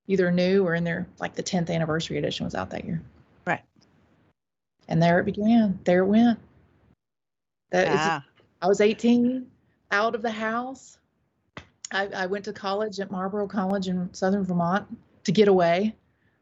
[0.08, 3.02] either new or in their like the 10th anniversary edition was out that year.
[3.46, 3.62] Right.
[4.88, 5.80] And there it began.
[5.84, 6.40] There it went.
[7.72, 8.18] That yeah.
[8.18, 8.24] is,
[8.62, 9.48] I was 18,
[9.92, 10.98] out of the house.
[11.92, 14.86] I, I went to college at Marlboro College in Southern Vermont
[15.26, 15.96] to get away.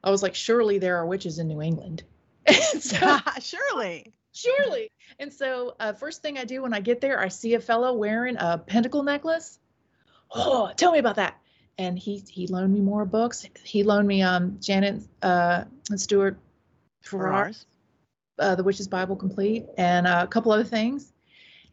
[0.03, 2.03] I was like, surely there are witches in New England.
[2.79, 4.13] so, surely.
[4.33, 4.91] Surely.
[5.19, 7.93] And so, uh, first thing I do when I get there, I see a fellow
[7.93, 9.59] wearing a pentacle necklace.
[10.33, 11.40] Oh, tell me about that
[11.77, 13.45] and he he loaned me more books.
[13.63, 16.37] He loaned me um Janet uh Stewart
[17.01, 17.65] Farrar's
[18.39, 21.13] uh, The Witch's Bible Complete and uh, a couple other things.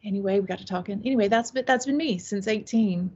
[0.03, 1.01] Anyway, we got to talking.
[1.03, 3.11] Anyway, that's been that's been me since 18.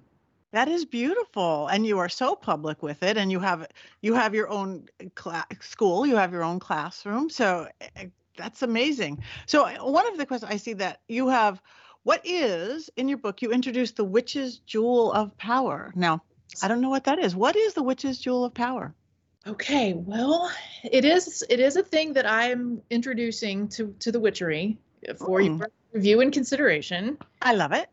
[0.52, 3.68] That is beautiful, and you are so public with it, and you have
[4.02, 8.04] you have your own class, school, you have your own classroom, so uh,
[8.38, 9.24] that's amazing.
[9.48, 11.62] So one of the questions I see that you have,
[12.04, 13.42] what is in your book?
[13.42, 15.92] You introduced the witch's jewel of power.
[15.96, 16.22] Now,
[16.62, 17.36] I don't know what that is.
[17.36, 18.94] What is the witch's jewel of power?
[19.46, 20.50] Okay, well,
[20.84, 24.78] it is it is a thing that I'm introducing to to the witchery
[25.18, 25.60] for mm.
[25.60, 27.18] you review and consideration.
[27.42, 27.90] I love it.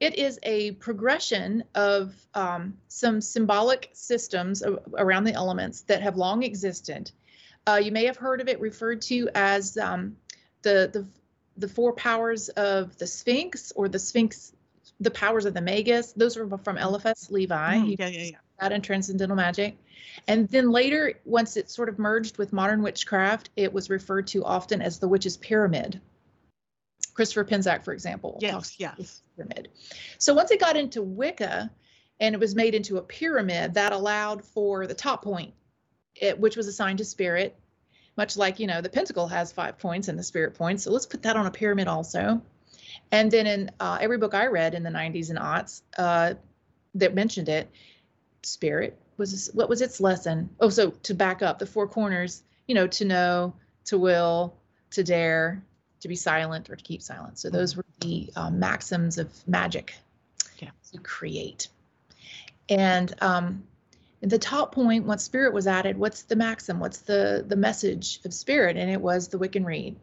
[0.00, 4.62] It is a progression of um, some symbolic systems
[4.96, 7.12] around the elements that have long existed.
[7.66, 10.16] Uh, you may have heard of it referred to as um,
[10.62, 11.06] the, the
[11.56, 14.52] the four powers of the Sphinx or the Sphinx,
[15.00, 16.12] the powers of the Magus.
[16.12, 17.76] Those were from Eliphas Levi.
[17.76, 18.36] Mm, yeah, yeah, yeah.
[18.60, 19.78] That in Transcendental Magic.
[20.28, 24.44] And then later, once it sort of merged with modern witchcraft, it was referred to
[24.44, 26.00] often as the witch's pyramid.
[27.14, 28.38] Christopher Penczak, for example.
[28.40, 29.22] Yes, yes.
[29.36, 29.68] Pyramid.
[30.18, 31.70] So once it got into Wicca
[32.18, 35.54] and it was made into a pyramid, that allowed for the top point,
[36.14, 37.58] it, which was assigned to spirit,
[38.16, 40.84] much like, you know, the pentacle has five points and the spirit points.
[40.84, 42.42] So let's put that on a pyramid also.
[43.12, 46.34] And then in uh, every book I read in the 90s and aughts uh,
[46.94, 47.70] that mentioned it,
[48.42, 50.50] spirit was what was its lesson?
[50.60, 54.56] Oh, so to back up, the four corners, you know, to know, to will,
[54.92, 55.62] to dare,
[56.00, 57.38] to be silent, or to keep silent.
[57.38, 59.94] So those were the um, maxims of magic
[60.58, 60.70] yeah.
[60.92, 61.68] to create.
[62.68, 63.64] And um,
[64.20, 66.80] the top point, once spirit was added, what's the maxim?
[66.80, 68.76] What's the the message of spirit?
[68.76, 69.96] And it was the Wiccan Rede.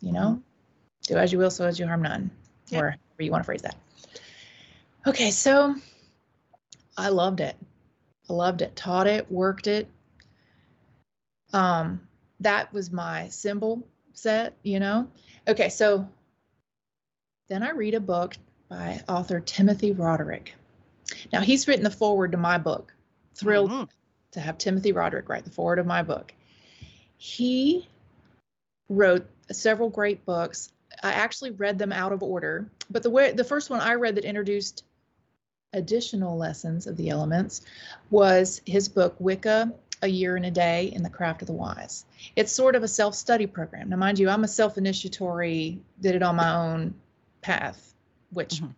[0.00, 1.14] You know, mm-hmm.
[1.14, 2.30] do as you will, so as you harm none,
[2.72, 3.76] or however you want to phrase that.
[5.06, 5.74] Okay, so
[6.96, 7.56] I loved it.
[8.28, 8.76] I loved it.
[8.76, 9.88] Taught it, worked it.
[11.52, 12.00] Um,
[12.40, 14.56] that was my symbol set.
[14.62, 15.08] You know.
[15.48, 16.08] Okay, so
[17.48, 18.36] then I read a book
[18.68, 20.54] by author Timothy Roderick.
[21.32, 22.94] Now he's written the foreword to my book
[23.34, 23.84] thrilled mm-hmm.
[24.32, 26.32] to have Timothy Roderick write the foreword of my book.
[27.16, 27.88] He
[28.88, 30.70] wrote several great books.
[31.02, 34.16] I actually read them out of order, but the way the first one I read
[34.16, 34.84] that introduced
[35.72, 37.62] additional lessons of the elements
[38.10, 42.04] was his book Wicca a year and a day in the craft of the wise.
[42.36, 43.88] It's sort of a self-study program.
[43.88, 46.94] Now mind you, I'm a self-initiatory, did it on my own
[47.40, 47.94] path,
[48.30, 48.70] which mm-hmm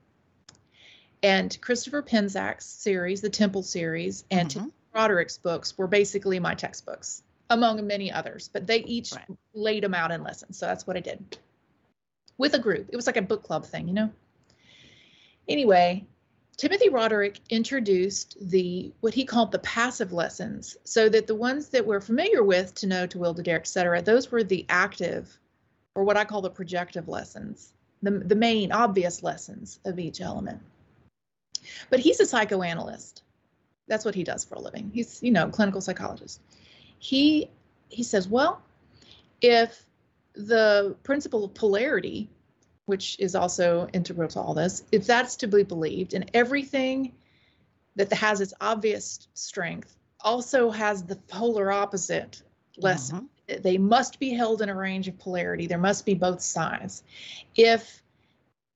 [1.25, 4.69] and Christopher Penczak's series, the Temple series, and mm-hmm.
[4.95, 8.51] Roderick's books were basically my textbooks, among many others.
[8.53, 9.25] But they each right.
[9.55, 11.39] laid them out in lessons, so that's what I did
[12.39, 12.89] with a group.
[12.91, 14.11] It was like a book club thing, you know.
[15.49, 16.07] Anyway,
[16.57, 21.87] Timothy Roderick introduced the what he called the passive lessons, so that the ones that
[21.87, 25.39] we're familiar with, to know, to will, to dare, etc., those were the active,
[25.95, 30.61] or what I call the projective lessons, the the main obvious lessons of each element.
[31.91, 33.23] But he's a psychoanalyst.
[33.89, 34.91] That's what he does for a living.
[34.95, 36.41] He's, you know, clinical psychologist.
[36.99, 37.51] He
[37.89, 38.63] he says, well,
[39.41, 39.85] if
[40.35, 42.29] the principle of polarity,
[42.87, 47.13] which is also integral to all this, if that's to be believed, and everything
[47.97, 52.43] that has its obvious strength also has the polar opposite
[52.79, 53.29] lesson.
[53.49, 53.63] Mm-hmm.
[53.63, 55.67] They must be held in a range of polarity.
[55.67, 57.03] There must be both sides.
[57.55, 58.03] If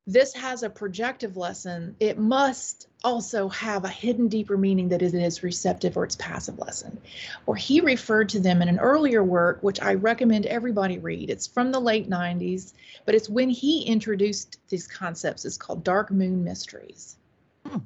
[0.09, 5.13] this has a projective lesson, it must also have a hidden deeper meaning that it
[5.13, 6.99] is receptive or it's passive lesson.
[7.45, 11.29] Or he referred to them in an earlier work, which I recommend everybody read.
[11.29, 12.73] It's from the late 90s,
[13.05, 15.45] but it's when he introduced these concepts.
[15.45, 17.17] It's called Dark Moon Mysteries.
[17.67, 17.81] Hmm.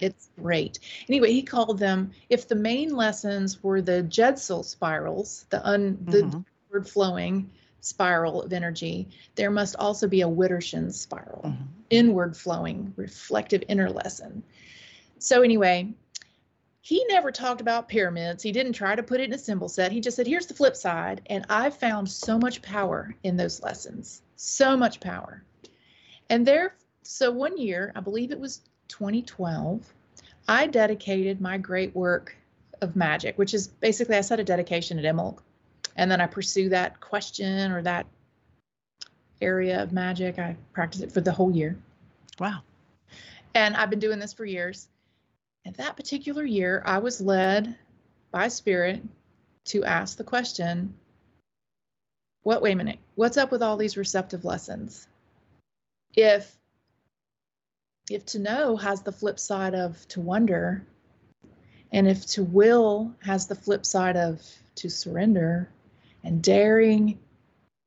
[0.00, 0.78] It's great.
[1.10, 6.40] Anyway, he called them if the main lessons were the Deosil spirals, the un mm-hmm.
[6.72, 7.50] the flowing,
[7.86, 11.64] spiral of energy, there must also be a Widdershins spiral, mm-hmm.
[11.90, 14.42] inward flowing, reflective inner lesson.
[15.18, 15.94] So, anyway,
[16.80, 18.42] he never talked about pyramids.
[18.42, 19.90] He didn't try to put it in a symbol set.
[19.90, 21.22] He just said, here's the flip side.
[21.26, 25.42] And I found so much power in those lessons, so much power.
[26.30, 29.92] And there, so one year, I believe it was 2012,
[30.48, 32.36] I dedicated my great work
[32.80, 35.38] of magic, which is basically I set a dedication at Imbolc
[35.96, 38.06] and then I pursue that question or that
[39.40, 40.38] area of magic.
[40.38, 41.76] I practice it for the whole year.
[42.38, 42.60] Wow.
[43.54, 44.88] And I've been doing this for years.
[45.64, 47.74] And that particular year, I was led
[48.30, 49.02] by spirit
[49.66, 50.94] to ask the question
[52.42, 55.08] what, wait a minute, what's up with all these receptive lessons?
[56.14, 56.56] If
[58.08, 60.86] if to know has the flip side of to wonder,
[61.92, 64.40] and if to will has the flip side of
[64.76, 65.68] to surrender,
[66.26, 67.20] and daring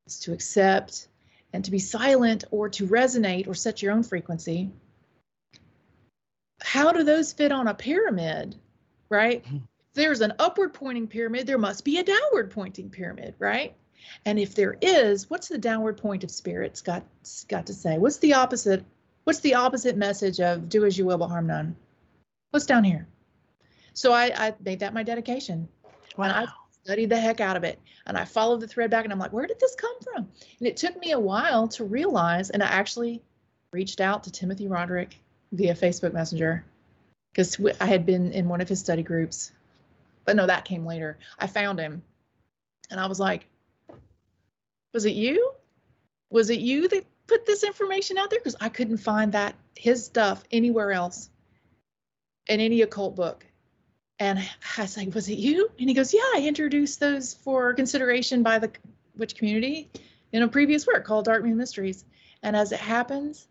[0.07, 1.09] is to accept
[1.51, 4.71] and to be silent or to resonate or set your own frequency.
[6.61, 8.55] How do those fit on a pyramid,
[9.09, 9.43] right?
[9.43, 9.57] Mm-hmm.
[9.57, 13.75] If there's an upward pointing pyramid, there must be a downward pointing pyramid, right?
[14.25, 17.03] And if there is, what's the downward point of spirit's got
[17.49, 17.97] got to say?
[17.97, 18.85] What's the opposite?
[19.25, 21.75] What's the opposite message of do as you will but harm none?
[22.51, 23.07] What's down here?
[23.93, 25.67] So I, I made that my dedication.
[26.15, 26.47] Wow
[26.89, 27.79] studied the heck out of it.
[28.07, 30.27] And I followed the thread back and I'm like, where did this come from?
[30.57, 33.21] And it took me a while to realize, and I actually
[33.71, 35.15] reached out to Timothy Roderick
[35.51, 36.65] via Facebook Messenger
[37.31, 39.51] because I had been in one of his study groups.
[40.25, 41.19] But no, that came later.
[41.37, 42.01] I found him
[42.89, 43.45] and I was like,
[44.91, 45.51] was it you?
[46.31, 48.39] Was it you that put this information out there?
[48.39, 51.29] Because I couldn't find that, his stuff anywhere else
[52.47, 53.45] in any occult book.
[54.19, 54.39] And
[54.77, 55.71] I was like, was it you?
[55.79, 58.71] And he goes, yeah, I introduced those for consideration by the
[59.17, 59.89] witch community
[60.31, 62.03] in a previous work called Dark Moon Mysteries.
[62.43, 63.47] And as it happens,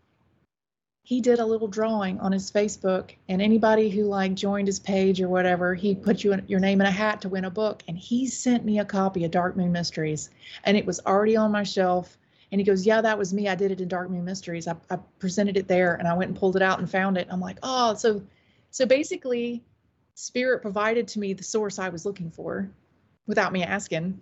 [1.03, 5.19] he did a little drawing on his Facebook, and anybody who like joined his page
[5.19, 7.81] or whatever, he put you in, your name in a hat to win a book.
[7.87, 10.29] And he sent me a copy of Dark Moon Mysteries,
[10.65, 12.15] and it was already on my shelf.
[12.51, 13.47] And he goes, "Yeah, that was me.
[13.47, 14.67] I did it in Dark Moon Mysteries.
[14.67, 17.27] I, I presented it there, and I went and pulled it out and found it.
[17.31, 18.21] I'm like, oh, so,
[18.69, 19.63] so basically,
[20.19, 22.69] Spirit provided to me the source I was looking for,
[23.25, 24.21] without me asking.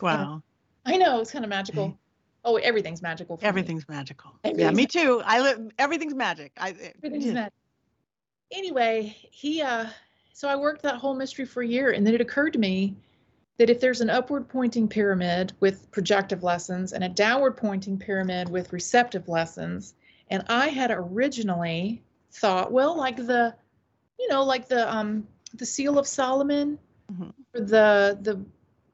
[0.00, 0.42] Wow.
[0.86, 1.98] I know it's kind of magical.
[2.44, 3.38] Oh, everything's magical.
[3.42, 3.94] everything's me.
[3.94, 4.32] magical.
[4.42, 5.22] Everything's yeah, me too.
[5.22, 5.70] I live.
[5.78, 6.52] Everything's magic.
[6.56, 6.70] I.
[6.96, 7.32] Everything's yeah.
[7.34, 7.52] magic.
[8.50, 9.60] Anyway, he.
[9.60, 9.86] uh
[10.32, 12.96] So I worked that whole mystery for a year, and then it occurred to me
[13.58, 18.48] that if there's an upward pointing pyramid with projective lessons and a downward pointing pyramid
[18.48, 19.92] with receptive lessons,
[20.30, 23.54] and I had originally thought, well, like the,
[24.18, 26.78] you know, like the um the seal of Solomon,
[27.12, 27.30] mm-hmm.
[27.52, 28.44] the the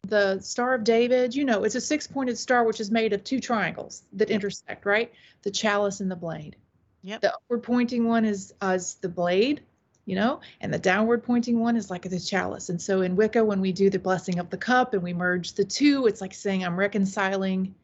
[0.09, 3.23] the Star of David, you know, it's a six pointed star which is made of
[3.25, 5.13] two triangles that intersect, right?
[5.43, 6.57] The chalice and the blade.
[7.03, 7.21] Yep.
[7.21, 9.63] The upward pointing one is as the blade,
[10.05, 12.69] you know, and the downward pointing one is like the chalice.
[12.69, 15.53] And so in Wicca, when we do the blessing of the cup and we merge
[15.55, 17.75] the two, it's like saying I'm reconciling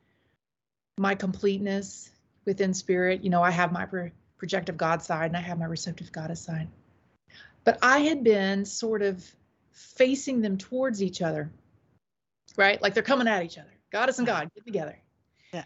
[0.98, 2.10] my completeness
[2.44, 3.24] within spirit.
[3.24, 6.40] You know, I have my pro- projective God side and I have my receptive goddess
[6.40, 6.68] side.
[7.68, 9.24] But I had been sort of
[9.72, 11.50] facing them towards each other
[12.58, 12.82] right?
[12.82, 13.72] Like they're coming at each other.
[13.90, 14.98] Goddess and God, get together.
[15.54, 15.64] Yeah.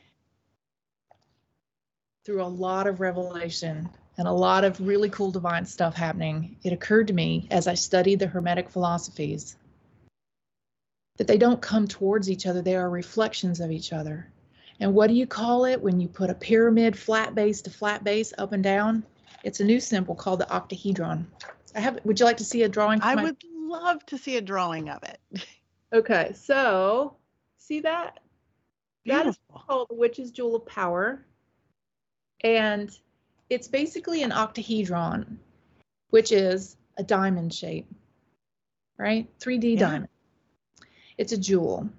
[2.24, 3.88] Through a lot of revelation
[4.18, 7.74] and a lot of really cool divine stuff happening, it occurred to me as I
[7.74, 9.56] studied the Hermetic philosophies
[11.16, 14.28] that they don't come towards each other, they are reflections of each other.
[14.80, 18.04] And what do you call it when you put a pyramid flat base to flat
[18.04, 19.04] base up and down?
[19.44, 21.26] It's a new symbol called the octahedron.
[21.74, 23.00] I have would you like to see a drawing?
[23.02, 25.46] I my- would love to see a drawing of it.
[25.94, 27.16] Okay, so
[27.58, 28.18] see that?
[29.04, 29.24] Beautiful.
[29.24, 31.22] That is called the Witch's Jewel of Power.
[32.42, 32.90] And
[33.50, 35.38] it's basically an octahedron,
[36.08, 37.86] which is a diamond shape,
[38.96, 39.28] right?
[39.38, 39.80] 3D yeah.
[39.80, 40.08] diamond.
[41.18, 41.90] It's a jewel.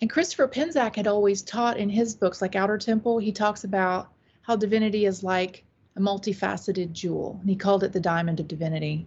[0.00, 4.12] And Christopher Penczak had always taught in his books, like Outer Temple, he talks about
[4.42, 5.64] how divinity is like
[5.96, 7.38] a multifaceted jewel.
[7.40, 9.06] And he called it the diamond of divinity.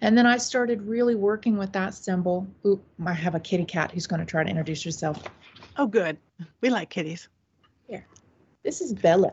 [0.00, 2.46] And then I started really working with that symbol.
[2.64, 5.22] Oop, I have a kitty cat who's going to try to introduce herself.
[5.76, 6.16] Oh, good.
[6.60, 7.28] We like kitties.
[7.88, 8.06] Here.
[8.62, 9.32] This is Bella.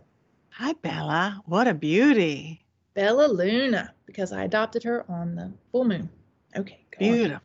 [0.49, 1.41] Hi, Bella.
[1.45, 2.65] What a beauty.
[2.95, 6.09] Bella Luna, because I adopted her on the full moon.
[6.55, 6.79] Okay.
[6.97, 7.41] Beautiful.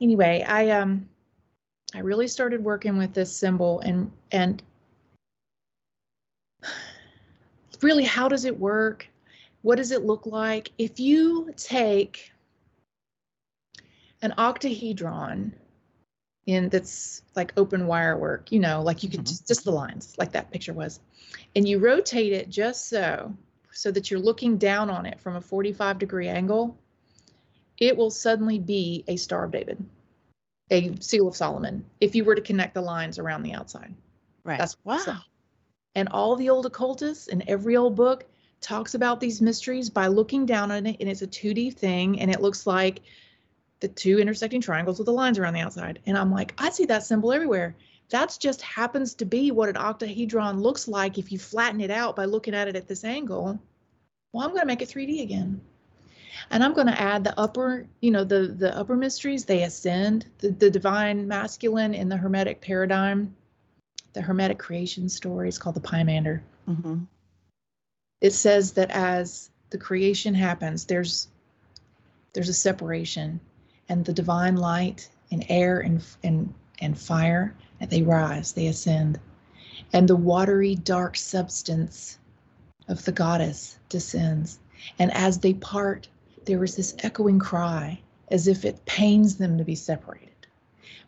[0.00, 1.08] Anyway, I um
[1.94, 4.62] I really started working with this symbol and and
[7.80, 9.08] really how does it work?
[9.62, 10.72] What does it look like?
[10.78, 12.32] If you take
[14.22, 15.54] an octahedron
[16.46, 19.26] in that's like open wire work, you know, like you could mm-hmm.
[19.26, 21.00] just, just the lines, like that picture was,
[21.54, 23.34] and you rotate it just so,
[23.72, 26.76] so that you're looking down on it from a 45 degree angle,
[27.78, 29.82] it will suddenly be a Star of David,
[30.70, 33.94] a Seal of Solomon, if you were to connect the lines around the outside.
[34.44, 34.58] Right.
[34.58, 35.18] That's wow.
[35.94, 38.24] And all the old occultists in every old book,
[38.60, 42.30] talks about these mysteries by looking down on it, and it's a 2D thing, and
[42.30, 43.00] it looks like
[43.80, 46.00] the two intersecting triangles with the lines around the outside.
[46.06, 47.74] And I'm like, I see that symbol everywhere.
[48.10, 52.16] That just happens to be what an octahedron looks like if you flatten it out
[52.16, 53.58] by looking at it at this angle.
[54.32, 55.60] Well, I'm going to make it 3D again.
[56.50, 60.26] And I'm going to add the upper, you know, the the upper mysteries, they ascend,
[60.38, 63.34] the, the divine masculine in the hermetic paradigm,
[64.12, 66.40] the hermetic creation story is called the Pymander.
[66.68, 67.04] Mm-hmm
[68.20, 71.28] it says that as the creation happens, there's
[72.32, 73.40] there's a separation,
[73.88, 79.18] and the divine light and air and and and fire, and they rise, they ascend,
[79.92, 82.18] and the watery dark substance
[82.88, 84.58] of the goddess descends,
[84.98, 86.08] and as they part,
[86.46, 88.00] there is this echoing cry,
[88.30, 90.29] as if it pains them to be separated.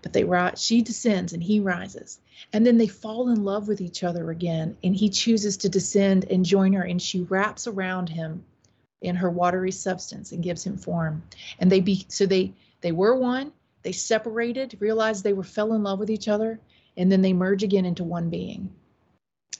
[0.03, 2.19] But they rise, she descends and he rises.
[2.53, 4.77] And then they fall in love with each other again.
[4.83, 6.83] And he chooses to descend and join her.
[6.83, 8.45] And she wraps around him
[9.01, 11.23] in her watery substance and gives him form.
[11.59, 13.53] And they be so they they were one
[13.83, 16.61] they separated, realized they were fell in love with each other,
[16.97, 18.73] and then they merge again into one being.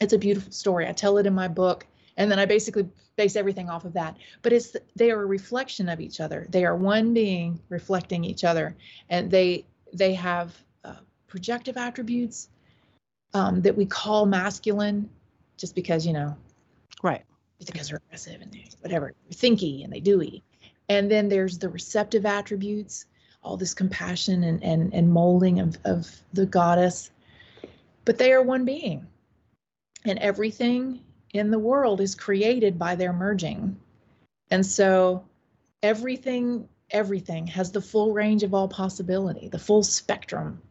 [0.01, 0.89] It's a beautiful story.
[0.89, 4.17] I tell it in my book, and then I basically base everything off of that.
[4.43, 6.47] But it's they are a reflection of each other.
[6.51, 8.77] They are one being reflecting each other,
[9.09, 12.49] and they they have uh, projective attributes
[13.35, 15.09] um, that we call masculine,
[15.57, 16.37] just because you know,
[17.03, 17.25] right?
[17.65, 20.43] Because they're aggressive and whatever, they, whatever, thinky and they doy.
[20.89, 23.07] And then there's the receptive attributes,
[23.43, 27.11] all this compassion and and and molding of of the goddess.
[28.05, 29.07] But they are one being,
[30.05, 31.01] and everything
[31.33, 33.77] in the world is created by their merging.
[34.51, 35.25] And so
[35.83, 40.63] everything everything has the full range of all possibility, the full spectrum,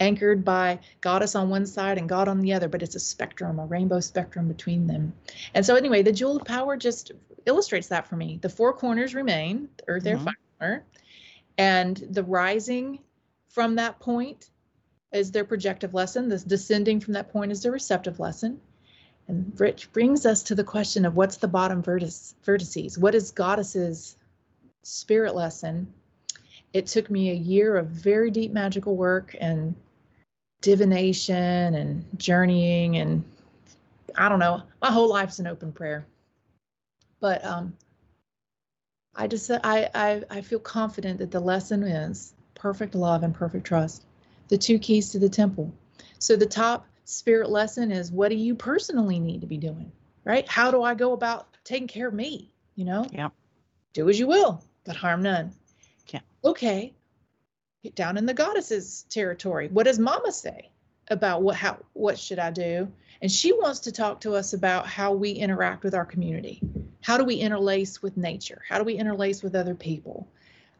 [0.00, 3.58] anchored by goddess on one side and God on the other, but it's a spectrum,
[3.58, 5.12] a rainbow spectrum between them.
[5.54, 7.12] And so, anyway, the jewel of power just
[7.46, 8.38] illustrates that for me.
[8.40, 10.28] The four corners remain the earth, air, mm-hmm.
[10.58, 10.84] fire,
[11.58, 13.00] and the rising
[13.48, 14.50] from that point
[15.12, 18.60] is their projective lesson, the descending from that point is their receptive lesson.
[19.28, 22.98] And which brings us to the question of what's the bottom vertice, vertices?
[22.98, 24.16] What is goddess's
[24.84, 25.92] spirit lesson?
[26.72, 29.74] It took me a year of very deep magical work and
[30.60, 33.24] divination and journeying and
[34.16, 34.62] I don't know.
[34.80, 36.06] My whole life's an open prayer.
[37.20, 37.76] But um,
[39.14, 43.66] I just I, I I feel confident that the lesson is perfect love and perfect
[43.66, 44.04] trust.
[44.48, 45.72] The two keys to the temple.
[46.18, 49.90] So the top spirit lesson is what do you personally need to be doing?
[50.24, 50.48] Right?
[50.48, 52.50] How do I go about taking care of me?
[52.74, 53.06] You know?
[53.12, 53.28] Yeah.
[53.92, 55.52] Do as you will, but harm none.
[56.08, 56.20] Yeah.
[56.44, 56.94] Okay.
[57.82, 59.68] Get down in the goddesses territory.
[59.68, 60.70] What does mama say
[61.08, 62.90] about what how what should I do?
[63.20, 66.60] And she wants to talk to us about how we interact with our community.
[67.02, 68.62] How do we interlace with nature?
[68.68, 70.28] How do we interlace with other people?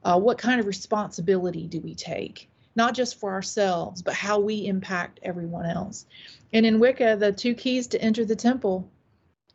[0.02, 2.48] Uh, what kind of responsibility do we take?
[2.76, 6.07] not just for ourselves, but how we impact everyone else.
[6.52, 8.90] And in Wicca, the two keys to enter the temple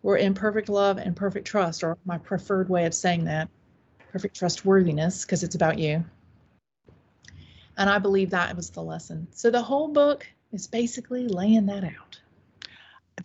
[0.02, 3.50] were in perfect love and perfect trust, or my preferred way of saying that
[4.12, 6.04] perfect trustworthiness, because it's about you.
[7.78, 9.28] And I believe that was the lesson.
[9.32, 12.20] So the whole book is basically laying that out.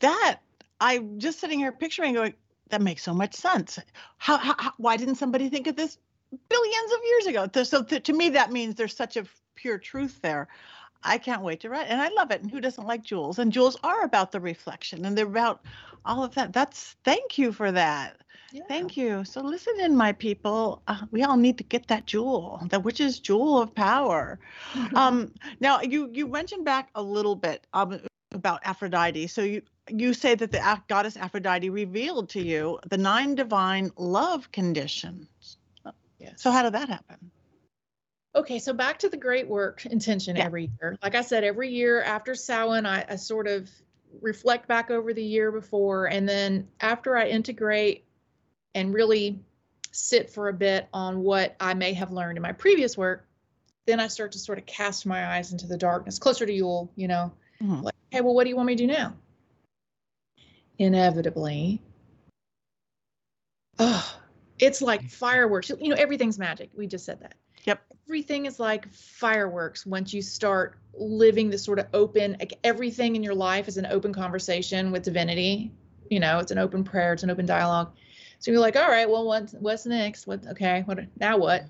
[0.01, 0.41] That
[0.81, 2.35] I'm just sitting here picturing going,
[2.69, 3.79] that makes so much sense.
[4.19, 5.99] How, how, why didn't somebody think of this
[6.49, 7.65] billions of years ago?
[7.65, 9.25] So to me, that means there's such a
[9.55, 10.49] pure truth there.
[11.03, 11.87] I can't wait to write.
[11.89, 12.43] And I love it.
[12.43, 13.39] And who doesn't like jewels?
[13.39, 15.65] And jewels are about the reflection and they're about
[16.05, 16.53] all of that.
[16.53, 18.21] That's thank you for that.
[18.55, 18.63] Yeah.
[18.69, 19.25] Thank you.
[19.25, 20.81] So listen in, my people.
[20.87, 24.39] Uh, we all need to get that jewel, the witch's jewel of power.
[24.95, 27.99] um, now you you mentioned back a little bit um,
[28.31, 29.27] about Aphrodite.
[29.27, 34.53] So you you say that the goddess Aphrodite revealed to you the nine divine love
[34.53, 35.59] conditions.
[36.21, 36.35] Yes.
[36.37, 37.33] So how did that happen?
[38.37, 40.45] Okay, so back to the great work intention yeah.
[40.45, 40.97] every year.
[41.03, 43.69] Like I said, every year after Samhain, I, I sort of
[44.21, 48.04] reflect back over the year before, and then after I integrate
[48.75, 49.41] and really
[49.93, 53.27] sit for a bit on what I may have learned in my previous work,
[53.87, 56.91] then I start to sort of cast my eyes into the darkness, closer to Yule,
[56.97, 57.83] you know, mm-hmm.
[57.83, 59.15] like, hey, well, what do you want me to do now?
[60.79, 61.81] Inevitably,
[63.79, 64.19] oh,
[64.59, 65.71] it's like fireworks.
[65.81, 66.71] You know, everything's magic.
[66.75, 67.35] We just said that.
[67.65, 67.83] Yep.
[68.09, 73.23] Everything is like fireworks once you start living this sort of open, like everything in
[73.23, 75.73] your life is an open conversation with divinity.
[76.11, 77.93] You know, it's an open prayer, it's an open dialogue.
[78.45, 80.27] So you're like, all right, well, what's what's next?
[80.27, 81.65] What okay, what now what?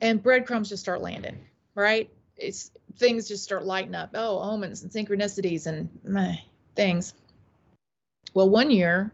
[0.00, 1.36] And breadcrumbs just start landing,
[1.74, 2.08] right?
[2.36, 4.10] It's things just start lighting up.
[4.14, 6.36] Oh, omens and synchronicities and meh,
[6.76, 7.14] things.
[8.34, 9.12] Well, one year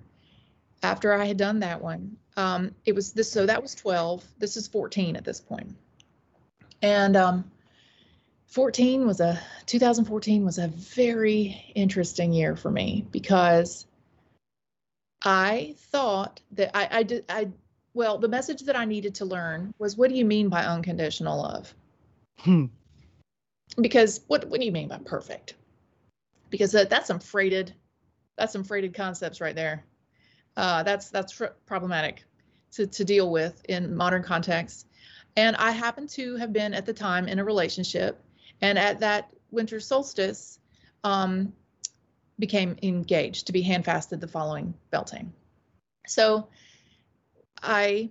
[0.82, 4.22] after I had done that one, um, it was this, so that was 12.
[4.38, 5.74] This is 14 at this point.
[6.82, 7.51] And um,
[8.49, 13.86] 14 was a, 2014 was a very interesting year for me because
[15.27, 17.49] I thought that I, I did, I,
[17.93, 21.43] well, the message that I needed to learn was what do you mean by unconditional
[21.43, 21.74] love?
[22.39, 22.66] Hmm.
[23.81, 25.55] Because what, what do you mean by perfect?
[26.49, 27.74] Because that, that's some freighted,
[28.39, 29.85] that's some freighted concepts right there
[30.57, 32.24] uh, that's that's fr- problematic
[32.72, 34.87] to, to deal with in modern contexts.
[35.37, 38.22] And I happened to have been at the time in a relationship,
[38.62, 40.59] and at that winter solstice,
[41.05, 41.53] um,
[42.39, 45.32] became engaged to be handfasted the following Beltane.
[46.07, 46.49] So
[47.62, 48.11] I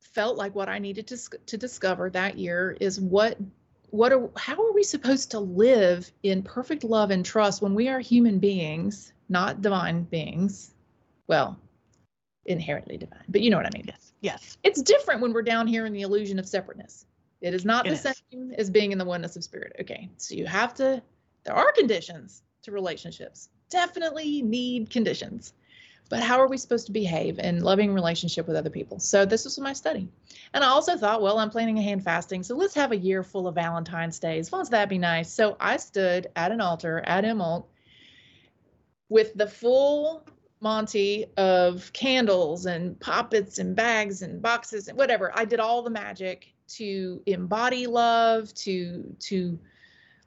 [0.00, 3.38] felt like what I needed to to discover that year is what
[3.90, 7.88] what are how are we supposed to live in perfect love and trust when we
[7.88, 10.74] are human beings, not divine beings,
[11.26, 11.58] well,
[12.44, 13.86] inherently divine, but you know what I mean.
[13.86, 14.12] Yes.
[14.20, 14.58] Yes.
[14.62, 17.06] It's different when we're down here in the illusion of separateness.
[17.40, 18.22] It is not It the is.
[18.30, 19.74] same as being in the oneness of spirit.
[19.80, 20.10] Okay.
[20.18, 21.02] So you have to,
[21.44, 23.48] there are conditions to relationships.
[23.70, 25.54] Definitely need conditions.
[26.08, 28.98] But how are we supposed to behave in loving relationship with other people?
[28.98, 30.08] So this was my study.
[30.52, 32.42] And I also thought, well, I'm planning a hand fasting.
[32.42, 34.50] So let's have a year full of Valentine's days.
[34.50, 35.32] Won't that be nice?
[35.32, 37.64] So I stood at an altar at Imbolc
[39.08, 40.26] with the full
[40.62, 45.32] Monty of candles and poppets and bags and boxes and whatever.
[45.34, 49.58] I did all the magic to embody love, to to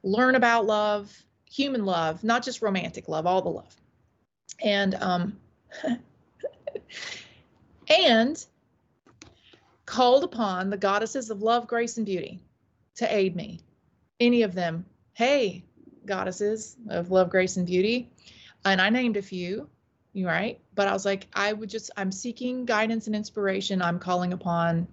[0.02, 1.24] learn about love,
[1.54, 3.76] human love, not just romantic love, all the love.
[4.62, 5.38] And um
[7.88, 8.44] and
[9.86, 12.40] called upon the goddesses of love, grace, and beauty
[12.96, 13.60] to aid me.
[14.18, 15.64] Any of them, hey,
[16.06, 18.10] goddesses of love, grace, and beauty.
[18.64, 19.68] And I named a few,
[20.14, 20.58] right?
[20.74, 23.82] But I was like, I would just, I'm seeking guidance and inspiration.
[23.82, 24.88] I'm calling upon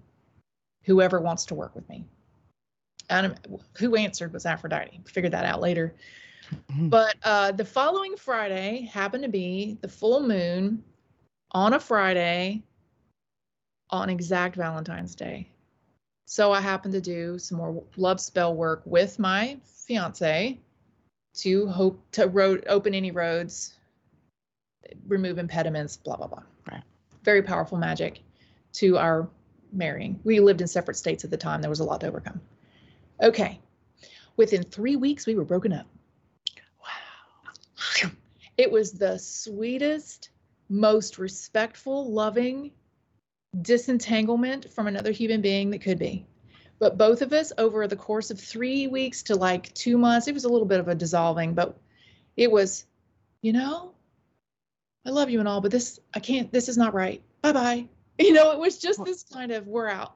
[0.84, 2.04] whoever wants to work with me.
[3.08, 3.38] And
[3.78, 5.00] who answered was Aphrodite.
[5.06, 5.94] Figured that out later.
[6.78, 10.82] But uh, the following Friday happened to be the full moon
[11.52, 12.62] on a Friday
[13.90, 15.48] on exact Valentine's Day.
[16.24, 20.58] So I happened to do some more love spell work with my fiance
[21.34, 23.74] to hope to road open any roads,
[25.06, 26.42] remove impediments, blah blah blah.
[26.70, 26.82] Right.
[27.22, 28.20] Very powerful magic
[28.74, 29.28] to our
[29.72, 30.20] marrying.
[30.24, 31.60] We lived in separate states at the time.
[31.60, 32.40] There was a lot to overcome.
[33.22, 33.60] Okay.
[34.36, 35.86] Within three weeks, we were broken up.
[38.56, 40.30] It was the sweetest,
[40.68, 42.72] most respectful, loving
[43.60, 46.26] disentanglement from another human being that could be.
[46.78, 50.34] But both of us, over the course of three weeks to like two months, it
[50.34, 51.78] was a little bit of a dissolving, but
[52.36, 52.86] it was,
[53.40, 53.92] you know,
[55.06, 57.22] I love you and all, but this, I can't, this is not right.
[57.40, 57.88] Bye bye.
[58.18, 60.14] You know, it was just this kind of, we're out.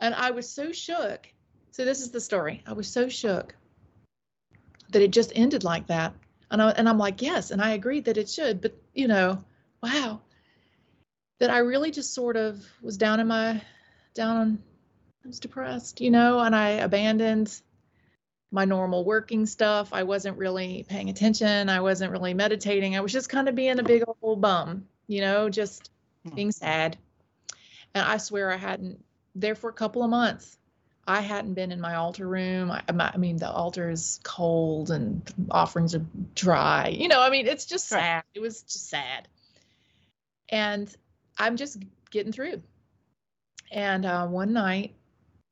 [0.00, 1.28] And I was so shook.
[1.70, 2.62] So this is the story.
[2.66, 3.54] I was so shook
[4.90, 6.14] that it just ended like that.
[6.50, 9.42] And, I, and I'm like, yes, and I agreed that it should, but you know,
[9.82, 10.20] wow,
[11.38, 13.60] that I really just sort of was down in my,
[14.14, 14.62] down on,
[15.24, 17.60] I was depressed, you know, and I abandoned
[18.50, 19.90] my normal working stuff.
[19.92, 21.68] I wasn't really paying attention.
[21.68, 22.96] I wasn't really meditating.
[22.96, 25.90] I was just kind of being a big old bum, you know, just
[26.26, 26.34] Hmm.
[26.34, 26.98] being sad.
[27.94, 29.02] And I swear I hadn't,
[29.34, 30.58] there for a couple of months,
[31.10, 32.70] I hadn't been in my altar room.
[32.70, 36.06] I, I mean, the altar is cold and offerings are
[36.36, 36.86] dry.
[36.86, 38.22] You know, I mean, it's just sad.
[38.32, 39.26] It was just sad.
[40.50, 40.94] And
[41.36, 41.82] I'm just
[42.12, 42.62] getting through.
[43.72, 44.94] And uh, one night,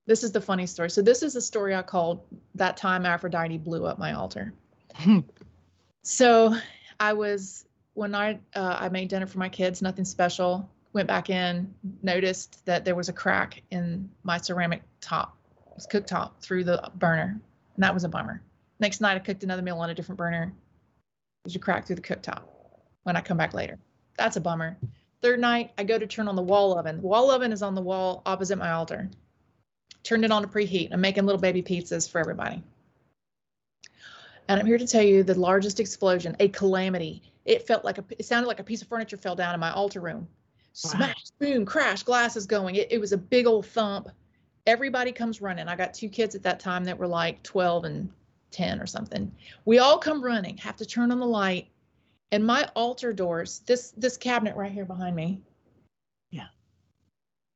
[0.06, 0.90] this is the funny story.
[0.90, 2.20] So, this is a story I called
[2.54, 4.52] That Time Aphrodite Blew Up My Altar.
[6.04, 6.56] So,
[6.98, 10.70] I was, one night, uh, I made dinner for my kids, nothing special.
[10.94, 15.38] Went back in, noticed that there was a crack in my ceramic top,
[15.79, 17.41] was cooktop through the burner.
[17.74, 18.43] And that was a bummer.
[18.81, 20.53] Next night, I cooked another meal on a different burner.
[21.45, 22.43] There's a crack through the cooktop
[23.05, 23.79] when I come back later.
[24.16, 24.76] That's a bummer.
[25.22, 26.97] Third night, I go to turn on the wall oven.
[26.97, 29.09] The wall oven is on the wall opposite my altar.
[30.03, 30.93] Turned it on to preheat.
[30.93, 32.62] I'm making little baby pizzas for everybody.
[34.49, 37.22] And I'm here to tell you the largest explosion, a calamity.
[37.45, 39.72] It felt like a, it sounded like a piece of furniture fell down in my
[39.72, 40.26] altar room.
[40.85, 40.91] Wow.
[40.91, 42.76] Smash, boom, crash, glasses going.
[42.76, 44.09] It, it was a big old thump.
[44.68, 45.66] Everybody comes running.
[45.66, 48.12] I got two kids at that time that were like 12 and
[48.50, 49.32] 10 or something.
[49.64, 51.68] We all come running, have to turn on the light.
[52.32, 55.40] And my altar doors, this this cabinet right here behind me.
[56.30, 56.48] Yeah.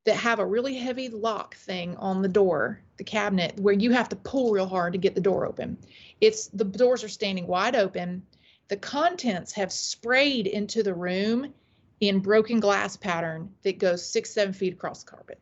[0.06, 4.08] That have a really heavy lock thing on the door, the cabinet, where you have
[4.08, 5.76] to pull real hard to get the door open.
[6.22, 8.22] It's the doors are standing wide open.
[8.68, 11.52] The contents have sprayed into the room
[12.00, 15.38] in broken glass pattern that goes six, seven feet across the carpet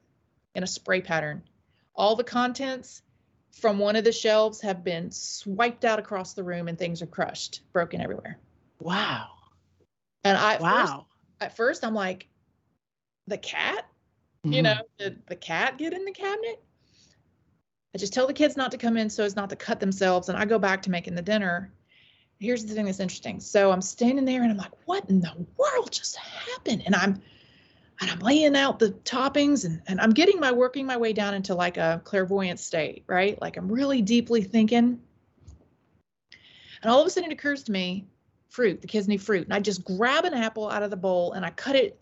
[0.56, 1.44] in a spray pattern.
[1.94, 3.02] All the contents
[3.52, 7.06] from one of the shelves have been swiped out across the room and things are
[7.06, 8.38] crushed, broken everywhere.
[8.80, 9.28] Wow.
[10.24, 11.06] And I at first, Wow.
[11.40, 12.28] at first I'm like,
[13.26, 13.86] the cat?
[14.44, 14.52] Mm-hmm.
[14.52, 16.62] You know, did the cat get in the cabinet?
[17.94, 20.28] I just tell the kids not to come in so as not to cut themselves.
[20.28, 21.72] And I go back to making the dinner.
[22.38, 23.40] Here's the thing that's interesting.
[23.40, 26.84] So I'm standing there and I'm like, what in the world just happened?
[26.86, 27.20] And I'm
[28.00, 31.34] and I'm laying out the toppings and, and I'm getting my working my way down
[31.34, 33.40] into like a clairvoyant state, right?
[33.40, 35.00] Like I'm really deeply thinking.
[36.82, 38.06] And all of a sudden it occurs to me,
[38.48, 39.44] fruit, the kids need fruit.
[39.44, 42.00] And I just grab an apple out of the bowl and I cut it,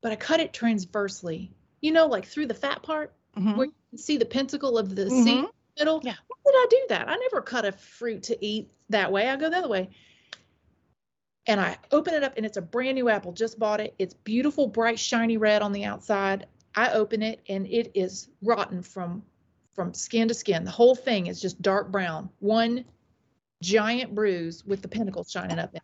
[0.00, 3.56] but I cut it transversely, you know, like through the fat part Mhm.
[3.56, 5.48] where you can see the pentacle of the seed in Mhm.
[5.48, 6.00] the middle.
[6.04, 6.14] Yeah.
[6.28, 7.08] Why did I do that?
[7.08, 9.28] I never cut a fruit to eat that way.
[9.28, 9.90] I go the other way.
[11.46, 13.94] And I open it up and it's a brand new apple, just bought it.
[13.98, 16.46] It's beautiful, bright, shiny red on the outside.
[16.74, 19.22] I open it and it is rotten from
[19.74, 20.64] from skin to skin.
[20.64, 22.30] The whole thing is just dark brown.
[22.38, 22.84] One
[23.62, 25.82] giant bruise with the pentacle's shining up in it.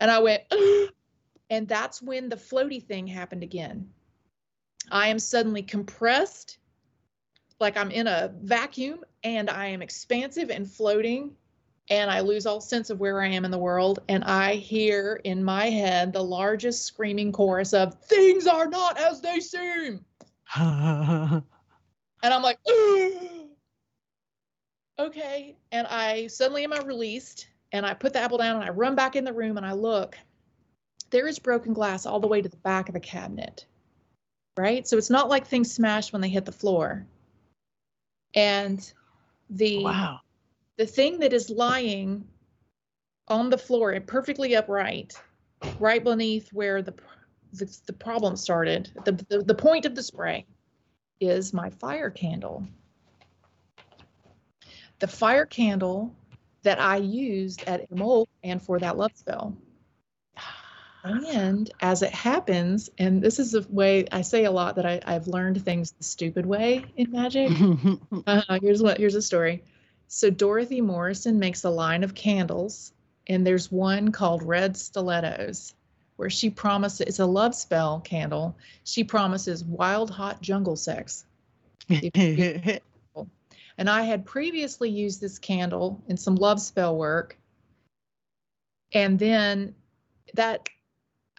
[0.00, 0.42] And I went,
[1.50, 3.88] and that's when the floaty thing happened again.
[4.90, 6.58] I am suddenly compressed,
[7.60, 11.34] like I'm in a vacuum, and I am expansive and floating,
[11.90, 14.00] and I lose all sense of where I am in the world.
[14.08, 19.20] And I hear in my head the largest screaming chorus of, Things are not as
[19.20, 20.04] they seem.
[20.56, 21.42] and
[22.22, 22.58] I'm like,
[24.98, 25.56] okay.
[25.72, 28.94] And I suddenly am I released and I put the apple down and I run
[28.94, 30.16] back in the room and I look.
[31.10, 33.66] There is broken glass all the way to the back of the cabinet.
[34.56, 34.86] Right?
[34.86, 37.06] So it's not like things smashed when they hit the floor.
[38.34, 38.92] And
[39.50, 40.20] the wow.
[40.76, 42.26] The thing that is lying
[43.28, 45.14] on the floor and perfectly upright,
[45.78, 46.94] right beneath where the
[47.54, 50.44] the, the problem started, the, the, the point of the spray
[51.20, 52.66] is my fire candle.
[54.98, 56.14] The fire candle
[56.62, 59.56] that I used at Imbolc and for that love spell.
[61.04, 65.12] And as it happens, and this is a way I say a lot that I,
[65.12, 67.52] have learned things the stupid way in magic.
[68.26, 69.62] uh, here's what here's a story.
[70.08, 72.92] So Dorothy Morrison makes a line of candles,
[73.26, 75.74] and there's one called Red Stilettos
[76.16, 78.56] where she promises it's a love spell candle.
[78.84, 81.24] She promises wild hot jungle sex.
[81.88, 82.80] and
[83.78, 87.36] I had previously used this candle in some love spell work.
[88.92, 89.74] And then
[90.34, 90.68] that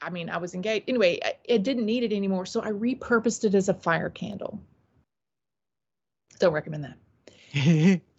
[0.01, 0.89] I mean, I was engaged.
[0.89, 4.61] Anyway, it didn't need it anymore, so I repurposed it as a fire candle.
[6.39, 6.83] Don't recommend
[7.53, 8.01] that.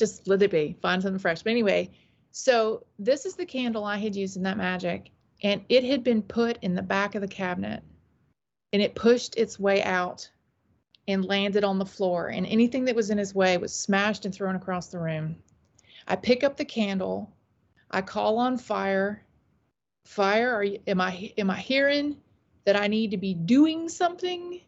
[0.00, 0.76] Just let it be.
[0.82, 1.42] Find something fresh.
[1.42, 1.90] But anyway,
[2.32, 6.22] so this is the candle I had used in that magic, and it had been
[6.22, 7.84] put in the back of the cabinet
[8.72, 10.30] and it pushed its way out
[11.08, 14.34] and landed on the floor and anything that was in his way was smashed and
[14.34, 15.36] thrown across the room
[16.06, 17.32] i pick up the candle
[17.90, 19.24] i call on fire
[20.04, 22.16] fire are you, am i am i hearing
[22.64, 24.60] that i need to be doing something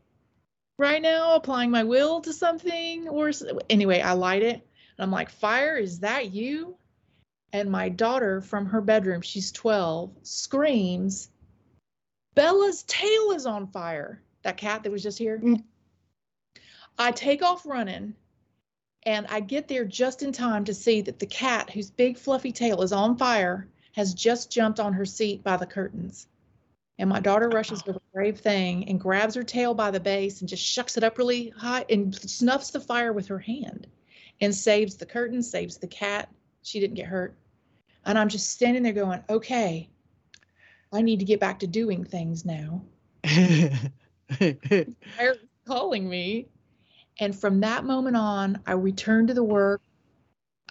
[0.78, 3.30] right now applying my will to something or
[3.70, 4.66] anyway i light it
[4.96, 6.76] and i'm like fire is that you
[7.52, 11.28] and my daughter from her bedroom, she's 12, screams,
[12.34, 14.22] Bella's tail is on fire.
[14.42, 15.38] That cat that was just here.
[15.38, 15.62] Mm.
[16.98, 18.14] I take off running
[19.04, 22.52] and I get there just in time to see that the cat, whose big fluffy
[22.52, 26.26] tail is on fire, has just jumped on her seat by the curtains.
[26.98, 30.40] And my daughter rushes to the brave thing and grabs her tail by the base
[30.40, 33.86] and just shucks it up really high and snuffs the fire with her hand
[34.42, 36.28] and saves the curtain, saves the cat.
[36.62, 37.34] She didn't get hurt.
[38.04, 39.88] And I'm just standing there going, okay,
[40.92, 42.82] I need to get back to doing things now.
[44.38, 45.36] They're
[45.66, 46.48] calling me.
[47.20, 49.80] And from that moment on, I returned to the work.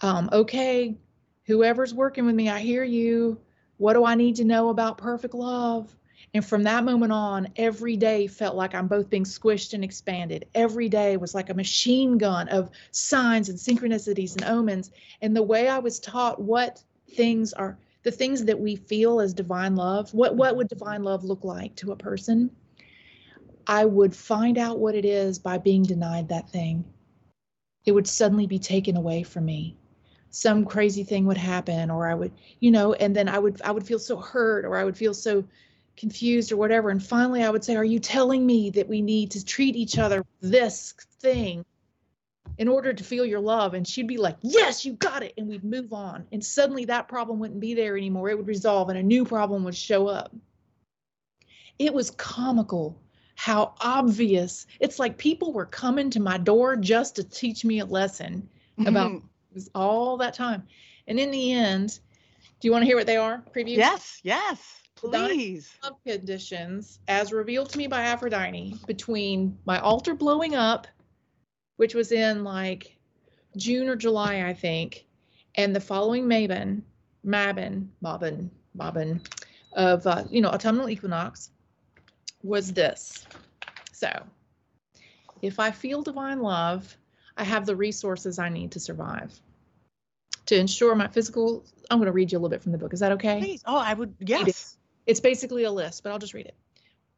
[0.01, 0.97] Um, okay,
[1.45, 3.39] whoever's working with me, I hear you.
[3.77, 5.95] What do I need to know about perfect love?
[6.33, 10.47] And from that moment on, every day felt like I'm both being squished and expanded.
[10.55, 14.91] Every day was like a machine gun of signs and synchronicities and omens.
[15.21, 16.83] And the way I was taught what
[17.15, 21.23] things are the things that we feel as divine love what what would divine love
[21.23, 22.49] look like to a person
[23.67, 26.83] i would find out what it is by being denied that thing
[27.85, 29.75] it would suddenly be taken away from me
[30.29, 33.71] some crazy thing would happen or i would you know and then i would i
[33.71, 35.43] would feel so hurt or i would feel so
[35.97, 39.29] confused or whatever and finally i would say are you telling me that we need
[39.31, 41.65] to treat each other this thing
[42.57, 43.73] in order to feel your love.
[43.73, 45.33] And she'd be like, Yes, you got it.
[45.37, 46.27] And we'd move on.
[46.31, 48.29] And suddenly that problem wouldn't be there anymore.
[48.29, 50.33] It would resolve and a new problem would show up.
[51.79, 53.01] It was comical
[53.35, 57.85] how obvious it's like people were coming to my door just to teach me a
[57.85, 58.87] lesson mm-hmm.
[58.87, 59.23] about
[59.73, 60.61] all that time.
[61.07, 61.99] And in the end,
[62.59, 63.43] do you want to hear what they are?
[63.55, 63.77] Preview?
[63.77, 65.73] Yes, yes, please.
[65.83, 70.87] Love conditions as revealed to me by Aphrodite between my altar blowing up
[71.81, 72.95] which was in like
[73.57, 75.03] June or July, I think.
[75.55, 76.83] And the following Mabon,
[77.25, 79.19] Mabon, Mabon, Mabon
[79.73, 81.49] of, uh, you know, autumnal equinox
[82.43, 83.25] was this.
[83.91, 84.11] So
[85.41, 86.95] if I feel divine love,
[87.35, 89.33] I have the resources I need to survive.
[90.45, 92.93] To ensure my physical, I'm going to read you a little bit from the book.
[92.93, 93.39] Is that okay?
[93.39, 93.63] Please.
[93.65, 94.77] Oh, I would, yes.
[95.11, 96.55] It's basically a list, but I'll just read it.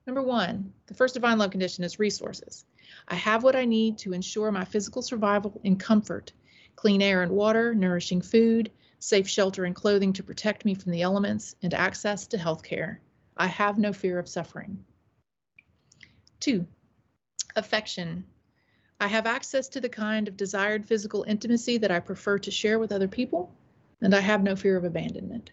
[0.07, 2.65] Number one, the first divine love condition is resources.
[3.07, 6.33] I have what I need to ensure my physical survival and comfort
[6.75, 11.03] clean air and water, nourishing food, safe shelter and clothing to protect me from the
[11.03, 12.99] elements, and access to health care.
[13.37, 14.83] I have no fear of suffering.
[16.39, 16.65] Two,
[17.55, 18.25] affection.
[18.99, 22.79] I have access to the kind of desired physical intimacy that I prefer to share
[22.79, 23.53] with other people,
[24.01, 25.51] and I have no fear of abandonment.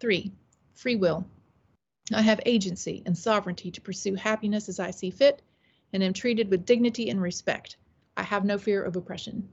[0.00, 0.32] Three,
[0.74, 1.26] free will.
[2.12, 5.40] I have agency and sovereignty to pursue happiness as I see fit
[5.92, 7.76] and am treated with dignity and respect.
[8.16, 9.48] I have no fear of oppression.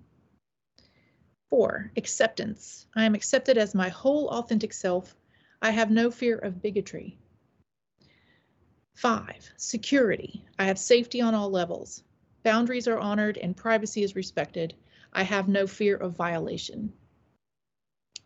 [1.50, 2.88] Four, acceptance.
[2.96, 5.16] I am accepted as my whole authentic self.
[5.62, 7.18] I have no fear of bigotry.
[8.96, 10.46] Five, security.
[10.60, 12.04] I have safety on all levels.
[12.44, 14.74] Boundaries are honored and privacy is respected.
[15.14, 16.94] I have no fear of violation.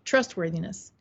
[0.03, 0.91] Trustworthiness.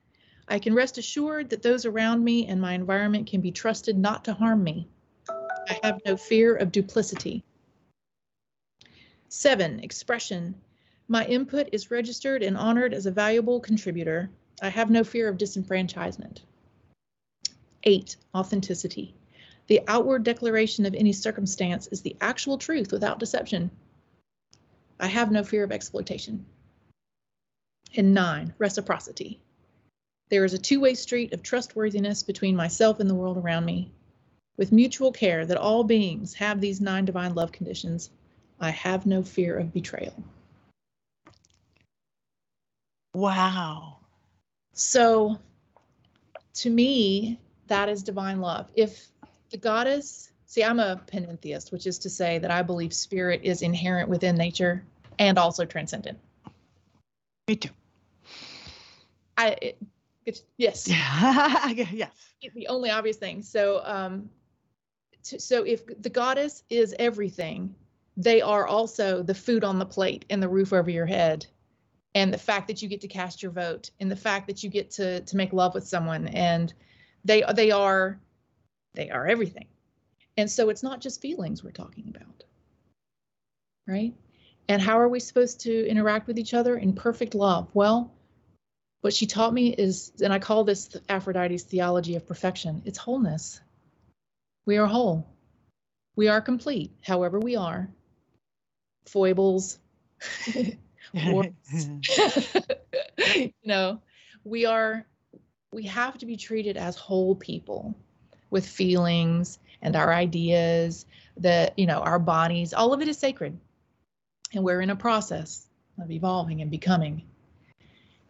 [0.47, 4.25] I can rest assured that those around me and my environment can be trusted not
[4.25, 4.89] to harm me.
[5.29, 7.43] I have no fear of duplicity.
[9.29, 10.55] Seven, expression.
[11.09, 14.31] My input is registered and honored as a valuable contributor.
[14.63, 16.43] I have no fear of disenfranchisement.
[17.85, 19.15] Eight, authenticity.
[19.67, 23.71] The outward declaration of any circumstance is the actual truth without deception.
[25.01, 26.45] I have no fear of exploitation.
[27.97, 29.41] And nine, reciprocity.
[30.35, 33.93] There is a two way street of trustworthiness between myself and the world around me.
[34.57, 38.11] With mutual care that all beings have these nine divine love conditions,
[38.59, 40.13] I have no fear of betrayal.
[43.15, 43.99] Wow.
[44.73, 45.39] So
[46.55, 48.69] to me, that is divine love.
[48.75, 49.07] If
[49.51, 53.63] the goddess, see, I'm a panentheist, which is to say that I believe spirit is
[53.63, 54.83] inherent within nature
[55.21, 56.19] and also transcendent.
[57.47, 57.71] Me too.
[59.37, 59.79] I, it,
[60.27, 60.89] it's, yes.
[60.89, 62.11] yes.
[62.55, 63.43] The only obvious thing.
[63.43, 64.31] So, um,
[65.25, 67.75] to, so if the goddess is everything,
[68.17, 71.47] they are also the food on the plate and the roof over your head
[72.15, 74.71] and the fact that you get to cast your vote and the fact that you
[74.71, 76.73] get to to make love with someone and
[77.25, 78.21] they they are
[78.95, 79.67] they are everything
[80.37, 82.45] and so it's not just feelings we're talking about
[83.87, 84.15] right
[84.69, 88.13] and how are we supposed to interact with each other in perfect love well
[89.05, 93.61] what she taught me is and i call this aphrodite's theology of perfection it's wholeness.
[94.67, 95.29] We are whole.
[96.17, 97.91] We are complete however we are.
[99.07, 99.79] Foibles.
[101.13, 101.53] You
[103.65, 104.01] know,
[104.43, 105.07] we are
[105.71, 107.95] we have to be treated as whole people
[108.51, 111.05] with feelings and our ideas
[111.37, 113.61] that you know our bodies all of it is sacred.
[114.55, 115.69] And we're in a process
[116.03, 117.27] of evolving and becoming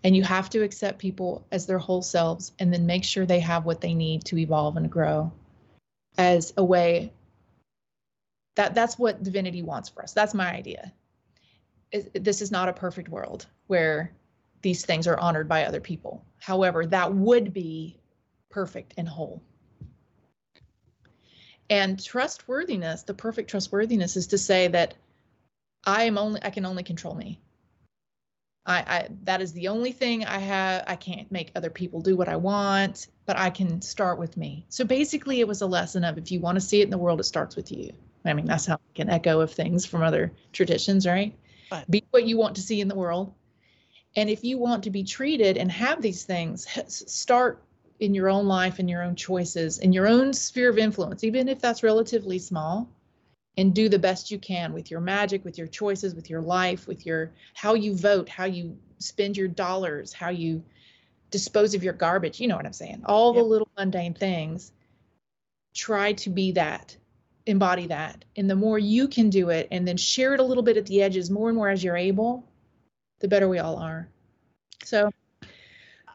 [0.04, 3.40] and you have to accept people as their whole selves and then make sure they
[3.40, 5.32] have what they need to evolve and grow
[6.16, 7.12] as a way
[8.54, 10.92] that that's what divinity wants for us that's my idea
[12.14, 14.12] this is not a perfect world where
[14.64, 16.24] these things are honored by other people.
[16.38, 18.00] However, that would be
[18.50, 19.42] perfect and whole.
[21.68, 24.94] And trustworthiness, the perfect trustworthiness is to say that
[25.86, 27.40] I am only I can only control me.
[28.66, 32.16] I, I that is the only thing I have I can't make other people do
[32.16, 34.64] what I want, but I can start with me.
[34.68, 36.98] So basically it was a lesson of if you want to see it in the
[36.98, 37.92] world, it starts with you.
[38.24, 41.36] I mean, that's how I can echo of things from other traditions, right?
[41.70, 41.90] Right.
[41.90, 43.34] Be what you want to see in the world.
[44.16, 47.62] And if you want to be treated and have these things, start
[48.00, 51.48] in your own life and your own choices in your own sphere of influence, even
[51.48, 52.88] if that's relatively small,
[53.56, 56.86] and do the best you can with your magic, with your choices, with your life,
[56.86, 60.64] with your how you vote, how you spend your dollars, how you
[61.30, 62.40] dispose of your garbage.
[62.40, 63.02] You know what I'm saying?
[63.06, 63.42] All yep.
[63.42, 64.72] the little mundane things.
[65.74, 66.96] Try to be that
[67.46, 68.24] embody that.
[68.36, 70.86] And the more you can do it and then share it a little bit at
[70.86, 72.44] the edges more and more as you're able,
[73.20, 74.08] the better we all are.
[74.84, 75.10] So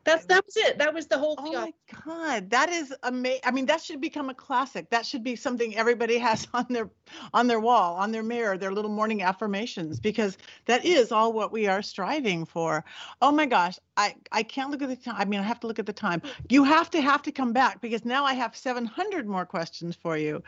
[0.03, 0.77] that's that was it.
[0.77, 1.55] That was the whole thing.
[1.55, 1.73] Oh my
[2.05, 3.41] god, that is amazing.
[3.43, 4.89] I mean, that should become a classic.
[4.89, 6.89] That should be something everybody has on their
[7.33, 11.51] on their wall, on their mirror, their little morning affirmations, because that is all what
[11.51, 12.83] we are striving for.
[13.21, 15.15] Oh my gosh, I I can't look at the time.
[15.17, 16.21] I mean, I have to look at the time.
[16.49, 20.17] You have to have to come back because now I have 700 more questions for
[20.17, 20.43] you.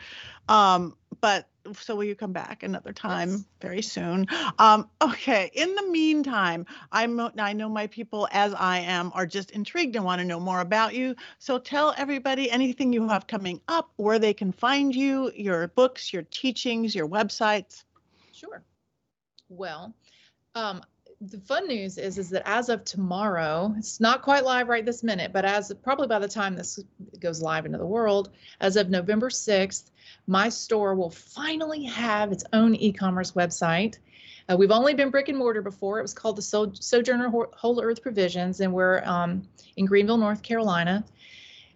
[0.47, 3.45] Um, but so will you come back another time yes.
[3.61, 4.28] very soon.
[4.57, 9.51] Um, okay in the meantime i'm i know my people as i am are just
[9.51, 11.15] intrigued and want to know more about you.
[11.39, 16.11] So tell everybody anything you have coming up where they can find you your books
[16.11, 17.84] your teachings your websites.
[18.32, 18.63] Sure.
[19.49, 19.93] Well
[20.55, 20.82] um,
[21.22, 25.03] the fun news is is that as of tomorrow, it's not quite live right this
[25.03, 26.80] minute, but as probably by the time this
[27.19, 29.91] goes live into the world, as of November 6th,
[30.26, 33.99] my store will finally have its own e-commerce website.
[34.49, 35.99] Uh, we've only been brick and mortar before.
[35.99, 39.47] It was called the Sojourner Whole Earth Provisions, and we're um,
[39.78, 41.03] in Greenville, North Carolina.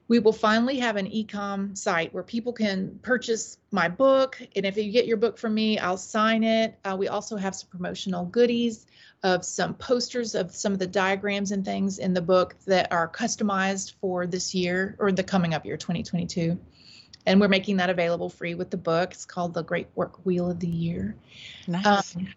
[0.08, 4.39] We will finally have an ecom site where people can purchase my book.
[4.56, 6.78] And if you get your book from me, I'll sign it.
[6.86, 8.86] Uh, we also have some promotional goodies
[9.24, 13.10] of some posters of some of the diagrams and things in the book that are
[13.10, 16.60] customized for this year or the coming up year 2022.
[17.26, 19.14] And we're making that available free with the book.
[19.14, 21.16] It's called The Great Work Wheel of the Year.
[21.68, 22.16] Nice.
[22.16, 22.28] Um,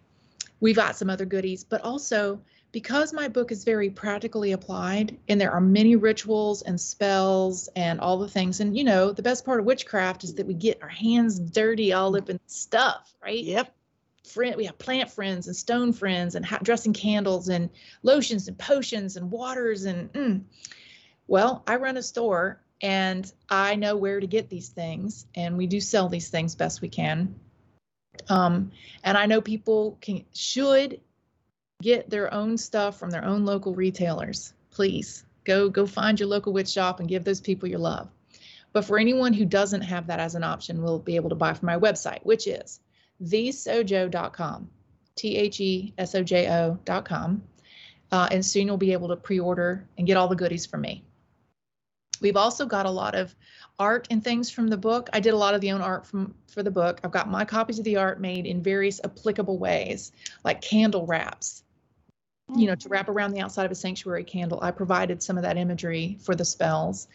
[0.60, 2.40] we've got some other goodies, but also
[2.70, 8.00] because my book is very practically applied and there are many rituals and spells and
[8.00, 10.82] all the things and you know the best part of witchcraft is that we get
[10.82, 13.42] our hands dirty all up in stuff right?
[13.42, 13.74] Yep.
[14.24, 17.70] Friend we have plant friends and stone friends and ha- dressing candles and
[18.02, 20.42] lotions and potions and waters and mm.
[21.26, 25.66] well i run a store and i know where to get these things and we
[25.66, 27.34] do sell these things best we can.
[28.28, 31.00] Um, and i know people can should
[31.80, 34.52] get their own stuff from their own local retailers.
[34.70, 38.10] Please go go find your local witch shop and give those people your love.
[38.72, 41.54] But for anyone who doesn't have that as an option, will be able to buy
[41.54, 42.80] from my website, which is
[43.22, 44.68] thesojo.com,
[45.14, 47.42] T H E S O J O.com.
[48.10, 50.80] Uh, and soon you'll be able to pre order and get all the goodies from
[50.80, 51.04] me.
[52.20, 53.34] We've also got a lot of
[53.78, 55.08] art and things from the book.
[55.12, 57.00] I did a lot of the own art from for the book.
[57.04, 60.10] I've got my copies of the art made in various applicable ways,
[60.42, 61.62] like candle wraps,
[62.56, 64.58] you know, to wrap around the outside of a sanctuary candle.
[64.62, 67.08] I provided some of that imagery for the spells.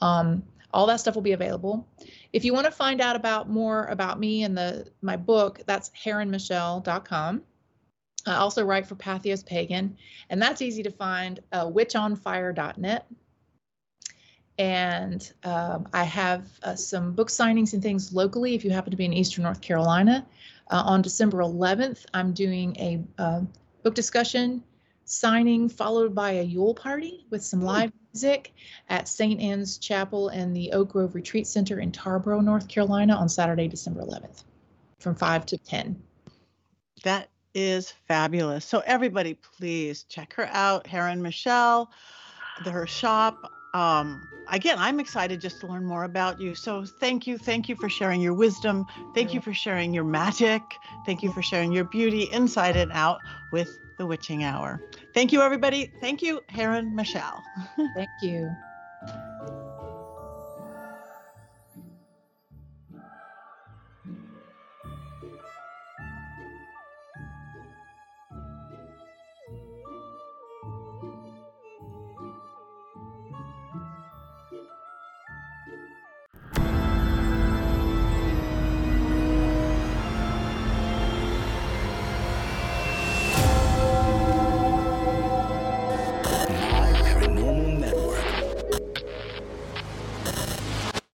[0.00, 1.86] Um, all that stuff will be available.
[2.32, 5.90] If you want to find out about more about me and the my book, that's
[5.90, 7.42] heronmichelle.com.
[8.26, 9.96] I also write for Patheos Pagan,
[10.30, 11.40] and that's easy to find.
[11.52, 13.06] Uh, witchonfire.net.
[14.56, 18.54] And um, I have uh, some book signings and things locally.
[18.54, 20.26] If you happen to be in Eastern North Carolina,
[20.70, 23.40] uh, on December 11th, I'm doing a uh,
[23.82, 24.62] book discussion
[25.04, 28.52] signing followed by a Yule party with some live music
[28.88, 29.40] at St.
[29.40, 34.02] Anne's Chapel and the Oak Grove Retreat Center in Tarboro, North Carolina on Saturday, December
[34.02, 34.44] 11th
[34.98, 36.02] from 5 to 10.
[37.02, 38.64] That is fabulous.
[38.64, 41.90] So everybody please check her out, Heron Michelle,
[42.64, 43.50] the, her shop.
[43.74, 46.54] Um, again, I'm excited just to learn more about you.
[46.54, 47.38] So thank you.
[47.38, 48.86] Thank you for sharing your wisdom.
[49.14, 50.62] Thank you for sharing your magic.
[51.06, 53.20] Thank you for sharing your beauty inside and out
[53.52, 54.82] with the witching hour.
[55.14, 55.90] Thank you, everybody.
[56.00, 57.42] Thank you, Heron Michelle.
[57.94, 58.54] Thank you.